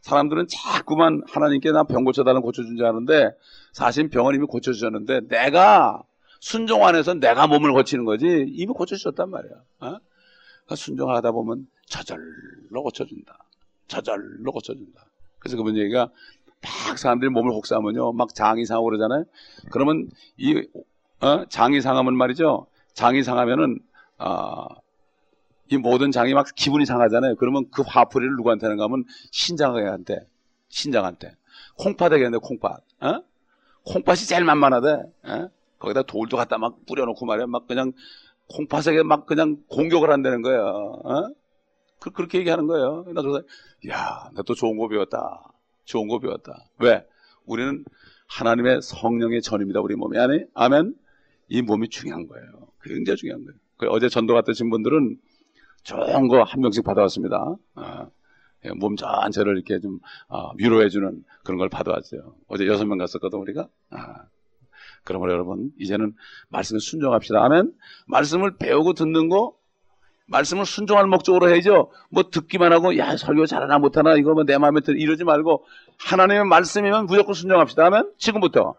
[0.00, 3.30] 사람들은 자꾸만 하나님께 나 병 고쳐달라는 고쳐준 줄 아는데
[3.72, 6.02] 사실 병은 이미 고쳐주셨는데 내가
[6.40, 9.52] 순종 안에서 내가 몸을 고치는 거지 이미 고쳐주셨단 말이야.
[9.52, 9.60] 어?
[9.78, 13.38] 그러니까 순종하다 보면 저절로 고쳐준다.
[13.86, 15.06] 저절로 고쳐준다.
[15.38, 16.10] 그래서 그분 얘기가
[16.88, 19.24] 막 사람들이 몸을 혹사하면요 막 장이 상하고 그러잖아요.
[19.70, 20.66] 그러면 이
[21.20, 21.44] 어?
[21.48, 22.66] 장이 상하면 말이죠.
[22.94, 23.78] 장이 상하면은
[24.22, 24.66] 어,
[25.70, 27.36] 이 모든 장이 막 기분이 상하잖아요.
[27.36, 30.26] 그러면 그 화풀이를 누구한테 하는가 하면 신장한테,
[30.68, 31.34] 신장한테.
[31.78, 32.80] 콩팥에게 하는데 콩팥.
[33.00, 33.22] 어?
[33.84, 34.88] 콩팥이 제일 만만하대.
[35.24, 35.48] 어?
[35.78, 37.46] 거기다 돌도 갖다 막 뿌려놓고 말이야.
[37.46, 37.92] 막 그냥
[38.48, 40.60] 콩팥에게 막 그냥 공격을 한다는 거야.
[40.62, 41.34] 어?
[42.00, 43.04] 그, 그렇게 얘기하는 거예요.
[43.14, 43.42] 나도
[43.88, 45.52] 야, 나 또 좋은 거 배웠다.
[45.84, 46.66] 좋은 거 배웠다.
[46.78, 47.04] 왜?
[47.46, 47.84] 우리는
[48.28, 49.80] 하나님의 성령의 전입니다.
[49.80, 50.94] 우리 몸이 아니 아멘.
[51.48, 52.46] 이 몸이 중요한 거예요.
[52.82, 53.58] 굉장히 중요한 거예요.
[53.82, 55.16] 그 어제 전도 갔다 오신 분들은
[55.82, 57.56] 좋은 거 한 명씩 받아왔습니다.
[57.74, 58.06] 아,
[58.64, 62.36] 예, 몸 전체를 이렇게 좀 아, 위로해주는 그런 걸 받아왔어요.
[62.46, 63.66] 어제 여섯 명 갔었거든 우리가.
[63.90, 64.26] 아,
[65.02, 66.14] 그러므로 여러분 이제는
[66.48, 67.44] 말씀에 순종합시다.
[67.44, 67.72] 아멘.
[68.06, 69.54] 말씀을 배우고 듣는 거
[70.28, 71.90] 말씀을 순종할 목적으로 해야죠.
[72.08, 75.66] 뭐 듣기만 하고 야 설교 잘하나 못하나 이거 뭐 내 마음에 들 이러지 말고
[75.98, 77.84] 하나님의 말씀이면 무조건 순종합시다.
[77.86, 78.76] 하면 지금부터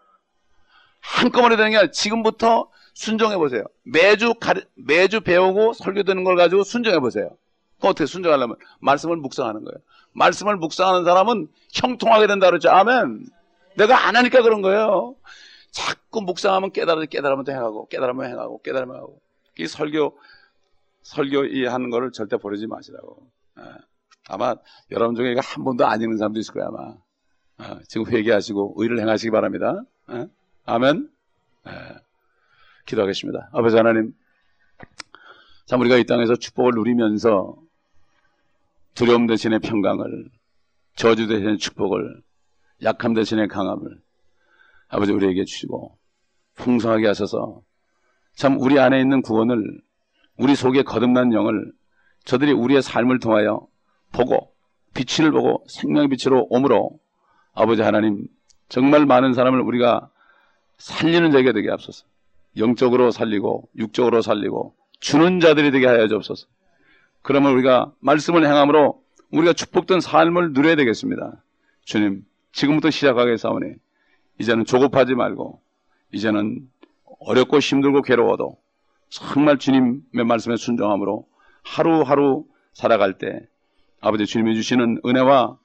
[1.01, 3.63] 한꺼번에 되는 게 아니라 지금부터 순종해 보세요.
[3.83, 7.29] 매주 가르, 매주 배우고 설교 듣는 걸 가지고 순종해 보세요.
[7.81, 9.77] 어떻게 순종하려면 말씀을 묵상하는 거예요.
[10.13, 12.69] 말씀을 묵상하는 사람은 형통하게 된다 그랬죠.
[12.69, 13.25] 아멘.
[13.75, 15.15] 내가 안 하니까 그런 거예요.
[15.71, 19.21] 자꾸 묵상하면 깨달아 깨달으면 또 행하고 깨달으면 행하고 깨달으면 하고
[19.57, 20.17] 이 설교
[21.01, 23.27] 설교 이 하는 거를 절대 버리지 마시라고.
[23.59, 23.63] 예.
[24.29, 24.55] 아마
[24.91, 26.95] 여러분 중에 한 번도 안 읽는 사람도 있을 거야 아마.
[27.57, 29.81] 어, 지금 회개하시고 의를 행하시기 바랍니다.
[30.11, 30.27] 예?
[30.65, 31.09] 아멘.
[32.84, 32.86] 예.
[32.86, 33.49] 기도하겠습니다.
[33.53, 34.13] 아버지 하나님,
[35.65, 37.55] 참 우리가 이 땅에서 축복을 누리면서
[38.93, 40.29] 두려움 대신에 평강을,
[40.95, 42.21] 저주 대신에 축복을,
[42.84, 44.01] 약함 대신에 강함을
[44.89, 45.97] 아버지 우리에게 주시고
[46.55, 47.61] 풍성하게 하셔서
[48.36, 49.81] 참 우리 안에 있는 구원을
[50.38, 51.71] 우리 속에 거듭난 영을
[52.25, 53.65] 저들이 우리의 삶을 통하여
[54.11, 54.53] 보고
[54.93, 56.99] 빛을 보고 생명의 빛으로 오므로
[57.53, 58.27] 아버지 하나님
[58.69, 60.09] 정말 많은 사람을 우리가
[60.77, 62.05] 살리는 자가 되게 앞서서
[62.58, 66.47] 영적으로 살리고 육적으로 살리고 주는 자들이 되게 하여 주옵소서.
[67.22, 69.01] 그러면 우리가 말씀을 행함으로
[69.32, 71.43] 우리가 축복된 삶을 누려야 되겠습니다.
[71.86, 73.74] 주님, 지금부터 시작하겠사오니
[74.39, 75.62] 이제는 조급하지 말고
[76.12, 76.70] 이제는
[77.20, 78.58] 어렵고 힘들고 괴로워도
[79.10, 81.28] 정말 주님의 말씀에 순종함으로
[81.64, 83.47] 하루하루 살아갈 때
[84.01, 85.58] 아버지 주님이 주시는 은혜와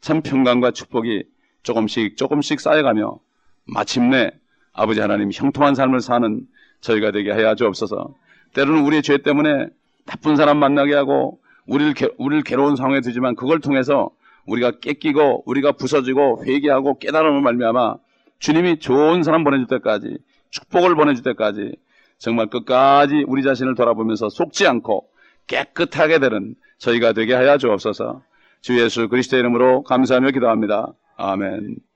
[0.00, 1.24] 참 평강과 축복이
[1.62, 3.18] 조금씩 조금씩 쌓여가며
[3.64, 4.30] 마침내
[4.76, 6.42] 아버지 하나님 형통한 삶을 사는
[6.80, 8.14] 저희가 되게 하여 주옵소서.
[8.52, 9.68] 때로는 우리의 죄 때문에
[10.04, 14.10] 나쁜 사람 만나게 하고 우리를 개, 우리를 괴로운 상황에 두지만 그걸 통해서
[14.46, 17.96] 우리가 깨끼고 우리가 부서지고 회개하고 깨달음을 말미암아
[18.38, 20.18] 주님이 좋은 사람 보내줄 때까지
[20.50, 21.74] 축복을 보내줄 때까지
[22.18, 25.08] 정말 끝까지 우리 자신을 돌아보면서 속지 않고
[25.46, 28.22] 깨끗하게 되는 저희가 되게 하여 주옵소서.
[28.60, 30.92] 주 예수 그리스도의 이름으로 감사하며 기도합니다.
[31.16, 31.76] 아멘.